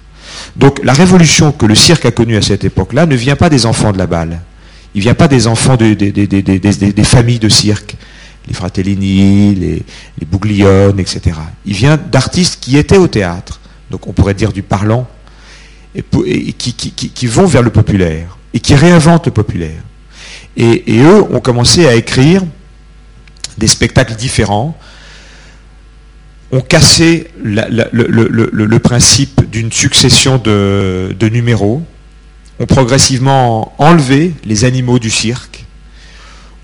Donc 0.56 0.80
la 0.84 0.94
révolution 0.94 1.52
que 1.52 1.66
le 1.66 1.76
cirque 1.76 2.06
a 2.06 2.12
connue 2.12 2.38
à 2.38 2.42
cette 2.42 2.64
époque-là 2.64 3.06
ne 3.06 3.16
vient 3.16 3.36
pas 3.36 3.50
des 3.50 3.66
enfants 3.66 3.92
de 3.92 3.98
la 3.98 4.08
balle. 4.08 4.40
Il 4.96 5.00
ne 5.00 5.04
vient 5.04 5.16
pas 5.16 5.28
des 5.28 5.48
enfants 5.48 5.76
des, 5.76 5.96
familles 7.04 7.40
de 7.40 7.50
cirque, 7.50 7.96
les 8.48 8.54
Fratellini, 8.54 9.54
les, 9.56 9.84
les 10.20 11.02
etc. 11.02 11.22
Il 11.66 11.74
vient 11.74 11.98
d'artistes 11.98 12.60
qui 12.62 12.78
étaient 12.78 12.98
au 12.98 13.08
théâtre, 13.08 13.59
donc 13.90 14.08
on 14.08 14.14
pourrait 14.14 14.34
dire 14.34 14.52
du 14.52 14.62
parlant, 14.62 15.08
et, 15.96 16.04
qui, 16.54 17.28
vont 17.28 17.46
vers 17.46 17.64
le 17.64 17.72
populaire, 17.72 18.38
et 18.54 18.60
qui 18.60 18.76
réinventent 18.76 19.26
le 19.26 19.32
populaire. 19.32 19.82
Et, 20.56 21.00
eux 21.00 21.24
ont 21.34 21.40
commencé 21.40 21.88
à 21.88 21.96
écrire 21.96 22.44
des 23.58 23.68
spectacles 23.68 24.16
différents, 24.16 24.78
ont 26.52 26.62
cassé 26.62 27.28
le, 27.42 28.78
principe 28.78 29.50
d'une 29.50 29.72
succession 29.72 30.38
de, 30.38 31.30
numéros, 31.32 31.82
ont 32.60 32.66
progressivement 32.66 33.74
enlevé 33.78 34.34
les 34.46 34.66
animaux 34.66 35.00
du 35.00 35.10
cirque, 35.10 35.66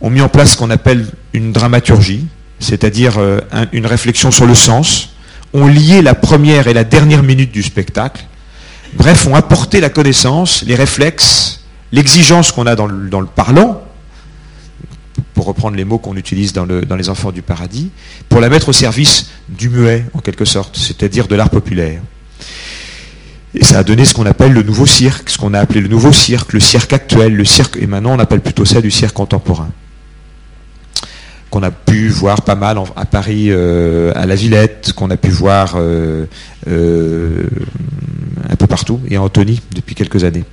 ont 0.01 0.09
mis 0.09 0.21
en 0.21 0.29
place 0.29 0.51
ce 0.51 0.57
qu'on 0.57 0.69
appelle 0.69 1.07
une 1.33 1.51
dramaturgie, 1.51 2.25
c'est-à-dire 2.59 3.17
euh, 3.17 3.39
une 3.71 3.85
réflexion 3.85 4.31
sur 4.31 4.45
le 4.45 4.55
sens, 4.55 5.14
ont 5.55 5.67
lié 5.67 6.01
la 6.01 6.15
première 6.15 6.67
et 6.67 6.73
la 6.73 6.83
dernière 6.83 7.23
minute 7.23 7.51
du 7.51 7.63
spectacle, 7.63 8.25
bref, 8.93 9.25
ont 9.25 9.35
apporté 9.35 9.79
la 9.79 9.89
connaissance, 9.89 10.63
les 10.67 10.75
réflexes, 10.75 11.61
l'exigence 11.91 12.51
qu'on 12.51 12.67
a 12.67 12.75
dans 12.75 12.87
le, 12.87 13.25
parlant, 13.25 13.81
pour 15.33 15.45
reprendre 15.45 15.77
les 15.77 15.85
mots 15.85 15.97
qu'on 15.97 16.17
utilise 16.17 16.51
dans, 16.53 16.65
dans 16.65 16.95
Les 16.95 17.09
Enfants 17.09 17.31
du 17.31 17.41
Paradis, 17.41 17.89
pour 18.27 18.41
la 18.41 18.49
mettre 18.49 18.69
au 18.69 18.73
service 18.73 19.29
du 19.47 19.69
muet, 19.69 20.05
en 20.13 20.19
quelque 20.19 20.45
sorte, 20.45 20.77
c'est-à-dire 20.77 21.27
de 21.27 21.35
l'art 21.35 21.49
populaire. 21.49 22.01
Et 23.53 23.63
ça 23.63 23.79
a 23.79 23.83
donné 23.83 24.03
ce 24.03 24.13
qu'on 24.13 24.25
appelle 24.25 24.51
le 24.51 24.63
nouveau 24.63 24.85
cirque, 24.85 25.29
ce 25.29 25.37
qu'on 25.37 25.53
a 25.53 25.59
appelé 25.59 25.79
le 25.79 25.87
nouveau 25.87 26.11
cirque, 26.11 26.51
le 26.51 26.59
cirque 26.59 26.91
actuel, 26.91 27.33
le 27.33 27.45
cirque, 27.45 27.77
et 27.77 27.87
maintenant 27.87 28.13
on 28.13 28.19
appelle 28.19 28.41
plutôt 28.41 28.65
ça 28.65 28.81
du 28.81 28.91
cirque 28.91 29.13
contemporain. 29.13 29.69
Qu'on 31.55 31.63
a 31.63 31.71
pu 31.71 32.09
voir 32.09 32.41
pas 32.41 32.55
mal 32.55 32.77
à 32.97 33.05
Paris, 33.05 33.45
euh, 33.47 34.11
à 34.13 34.25
la 34.25 34.35
Villette, 34.35 34.91
qu'on 34.91 35.09
a 35.09 35.15
pu 35.15 35.29
voir 35.29 35.75
euh, 35.77 36.25
euh, 36.67 37.45
un 38.49 38.57
peu 38.57 38.67
partout, 38.67 38.99
et 39.07 39.15
à 39.15 39.21
Antony 39.21 39.61
depuis 39.73 39.95
quelques 39.95 40.25
années. 40.25 40.43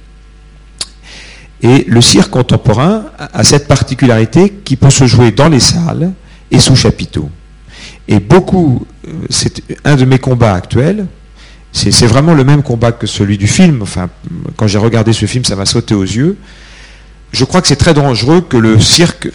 Et 1.60 1.84
le 1.88 2.00
cirque 2.00 2.30
contemporain 2.30 3.06
a 3.18 3.42
cette 3.42 3.66
particularité 3.66 4.60
qui 4.64 4.76
peut 4.76 4.90
se 4.90 5.08
jouer 5.08 5.32
dans 5.32 5.48
les 5.48 5.58
salles 5.58 6.12
et 6.52 6.60
sous 6.60 6.76
chapiteau. 6.76 7.28
Et 8.06 8.20
beaucoup, 8.20 8.86
c'est 9.28 9.60
un 9.84 9.96
de 9.96 10.04
mes 10.04 10.20
combats 10.20 10.54
actuels, 10.54 11.06
c'est 11.72 12.06
vraiment 12.06 12.34
le 12.34 12.44
même 12.44 12.62
combat 12.62 12.92
que 12.92 13.08
celui 13.08 13.38
du 13.38 13.48
film. 13.48 13.82
Enfin, 13.82 14.08
quand 14.54 14.68
j'ai 14.68 14.78
regardé 14.78 15.12
ce 15.12 15.26
film, 15.26 15.44
ça 15.44 15.56
m'a 15.56 15.66
sauté 15.66 15.96
aux 15.96 16.04
yeux. 16.04 16.36
Je 17.32 17.44
crois 17.44 17.62
que 17.62 17.68
c'est 17.68 17.76
très 17.76 17.94
dangereux 17.94 18.42
que 18.42 18.56
le 18.56 18.78
cirque 18.78 19.30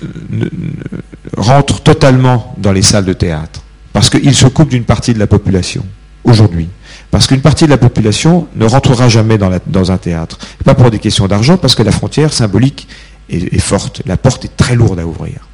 rentre 1.36 1.82
totalement 1.82 2.56
dans 2.58 2.72
les 2.72 2.84
salles 2.84 3.06
de 3.06 3.14
théâtre, 3.14 3.64
parce 3.92 4.10
qu'il 4.10 4.36
se 4.36 4.46
coupe 4.48 4.70
d'une 4.70 4.84
partie 4.84 5.14
de 5.14 5.20
la 5.20 5.28
population 5.28 5.86
aujourd'hui. 6.24 6.70
Parce 7.10 7.26
qu'une 7.26 7.42
partie 7.42 7.66
de 7.66 7.70
la 7.70 7.78
population 7.78 8.48
ne 8.56 8.66
rentrera 8.66 9.08
jamais 9.10 9.38
dans, 9.38 9.92
un 9.92 9.98
théâtre. 9.98 10.38
Pas 10.64 10.76
pour 10.76 10.92
des 10.92 11.00
questions 11.00 11.28
d'argent, 11.28 11.58
parce 11.58 11.74
que 11.74 11.84
la 11.84 11.92
frontière 11.92 12.34
symbolique 12.34 12.88
est, 13.30 13.54
est, 13.54 13.60
forte. 13.60 14.02
La 14.06 14.18
porte 14.18 14.46
est 14.46 14.56
très 14.56 14.76
lourde 14.76 15.00
à 15.00 15.06
ouvrir. 15.06 15.48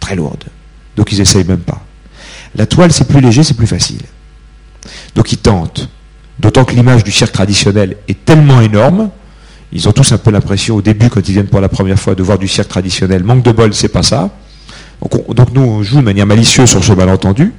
Très 0.00 0.14
lourde. 0.14 0.44
Donc 0.96 1.10
ils 1.12 1.18
n'essayent 1.18 1.44
même 1.44 1.60
pas. 1.60 1.82
La 2.54 2.66
toile, 2.66 2.92
c'est 2.92 3.08
plus 3.08 3.20
léger, 3.20 3.42
c'est 3.42 3.56
plus 3.56 3.66
facile. 3.66 4.02
Donc 5.14 5.32
ils 5.32 5.38
tentent. 5.38 5.88
D'autant 6.38 6.64
que 6.64 6.74
l'image 6.74 7.04
du 7.04 7.10
cirque 7.10 7.32
traditionnel 7.32 7.96
est 8.08 8.24
tellement 8.24 8.60
énorme, 8.60 9.10
ils 9.72 9.88
ont 9.88 9.92
tous 9.92 10.12
un 10.12 10.18
peu 10.18 10.30
l'impression 10.30 10.76
au 10.76 10.82
début, 10.82 11.08
quand 11.08 11.26
ils 11.26 11.32
viennent 11.32 11.46
pour 11.46 11.60
la 11.60 11.68
première 11.68 11.98
fois, 11.98 12.14
de 12.14 12.22
voir 12.22 12.38
du 12.38 12.48
cirque 12.48 12.68
traditionnel. 12.68 13.24
Manque 13.24 13.42
de 13.42 13.52
bol, 13.52 13.72
c'est 13.72 13.88
pas 13.88 14.02
ça. 14.02 14.30
Donc, 15.00 15.54
nous, 15.54 15.62
on 15.62 15.82
joue 15.82 15.96
de 15.96 16.02
manière 16.02 16.26
malicieuse 16.26 16.68
sur 16.68 16.84
ce 16.84 16.92
malentendu. 16.92 17.52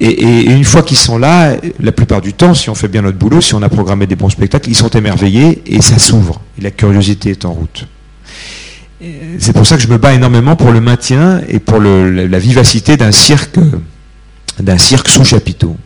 Et, 0.00 0.44
une 0.44 0.64
fois 0.64 0.82
qu'ils 0.82 0.96
sont 0.96 1.18
là, 1.18 1.56
la 1.80 1.92
plupart 1.92 2.20
du 2.20 2.32
temps, 2.32 2.54
si 2.54 2.70
on 2.70 2.74
fait 2.74 2.88
bien 2.88 3.02
notre 3.02 3.18
boulot, 3.18 3.40
si 3.40 3.54
on 3.54 3.62
a 3.62 3.68
programmé 3.68 4.06
des 4.06 4.14
bons 4.14 4.30
spectacles, 4.30 4.70
ils 4.70 4.76
sont 4.76 4.90
émerveillés 4.90 5.62
et 5.66 5.82
ça 5.82 5.98
s'ouvre. 5.98 6.40
La 6.60 6.70
curiosité 6.70 7.30
est 7.30 7.44
en 7.44 7.52
route. 7.52 7.86
C'est 9.38 9.52
pour 9.52 9.66
ça 9.66 9.76
que 9.76 9.82
je 9.82 9.88
me 9.88 9.98
bats 9.98 10.12
énormément 10.12 10.54
pour 10.54 10.70
le 10.70 10.80
maintien 10.80 11.40
et 11.48 11.58
pour 11.58 11.80
la 11.80 12.38
vivacité 12.38 12.96
d'un 12.96 13.10
cirque 13.10 13.58
sous 15.08 15.24
chapiteau. 15.24 15.76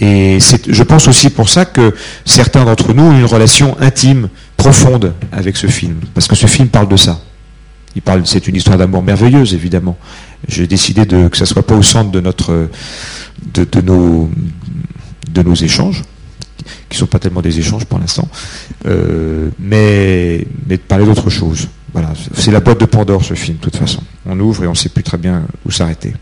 Et 0.00 0.38
je 0.40 0.82
pense 0.82 1.06
aussi 1.08 1.30
pour 1.30 1.48
ça 1.48 1.64
que 1.64 1.94
certains 2.24 2.64
d'entre 2.64 2.92
nous 2.94 3.04
ont 3.04 3.18
une 3.18 3.24
relation 3.24 3.76
intime, 3.80 4.28
profonde 4.56 5.12
avec 5.30 5.56
ce 5.56 5.66
film. 5.66 5.96
Parce 6.14 6.26
que 6.26 6.34
ce 6.34 6.46
film 6.46 6.68
parle 6.68 6.88
de 6.88 6.96
ça. 6.96 7.20
Il 7.96 8.02
parle, 8.02 8.26
c'est 8.26 8.48
une 8.48 8.56
histoire 8.56 8.76
d'amour 8.76 9.02
merveilleuse, 9.02 9.54
évidemment. 9.54 9.96
J'ai 10.48 10.66
décidé 10.66 11.06
de, 11.06 11.28
que 11.28 11.36
ça 11.36 11.46
soit 11.46 11.64
pas 11.64 11.76
au 11.76 11.82
centre 11.82 12.10
de 12.10 12.20
notre, 12.20 12.68
de, 13.52 13.80
nos, 13.80 14.30
de 15.30 15.42
nos 15.42 15.54
échanges, 15.54 16.02
qui 16.88 16.98
sont 16.98 17.06
pas 17.06 17.20
tellement 17.20 17.42
des 17.42 17.58
échanges 17.58 17.84
pour 17.84 17.98
l'instant, 18.00 18.28
euh, 18.86 19.48
mais, 19.60 20.46
de 20.66 20.76
parler 20.76 21.04
d'autre 21.04 21.30
chose. 21.30 21.68
Voilà. 21.92 22.12
C'est 22.34 22.50
la 22.50 22.60
boîte 22.60 22.80
de 22.80 22.86
Pandore, 22.86 23.24
ce 23.24 23.34
film, 23.34 23.58
de 23.58 23.62
toute 23.62 23.76
façon. 23.76 24.02
On 24.26 24.38
ouvre 24.40 24.64
et 24.64 24.66
on 24.66 24.74
sait 24.74 24.88
plus 24.88 25.04
très 25.04 25.18
bien 25.18 25.44
où 25.64 25.70
s'arrêter. 25.70 26.12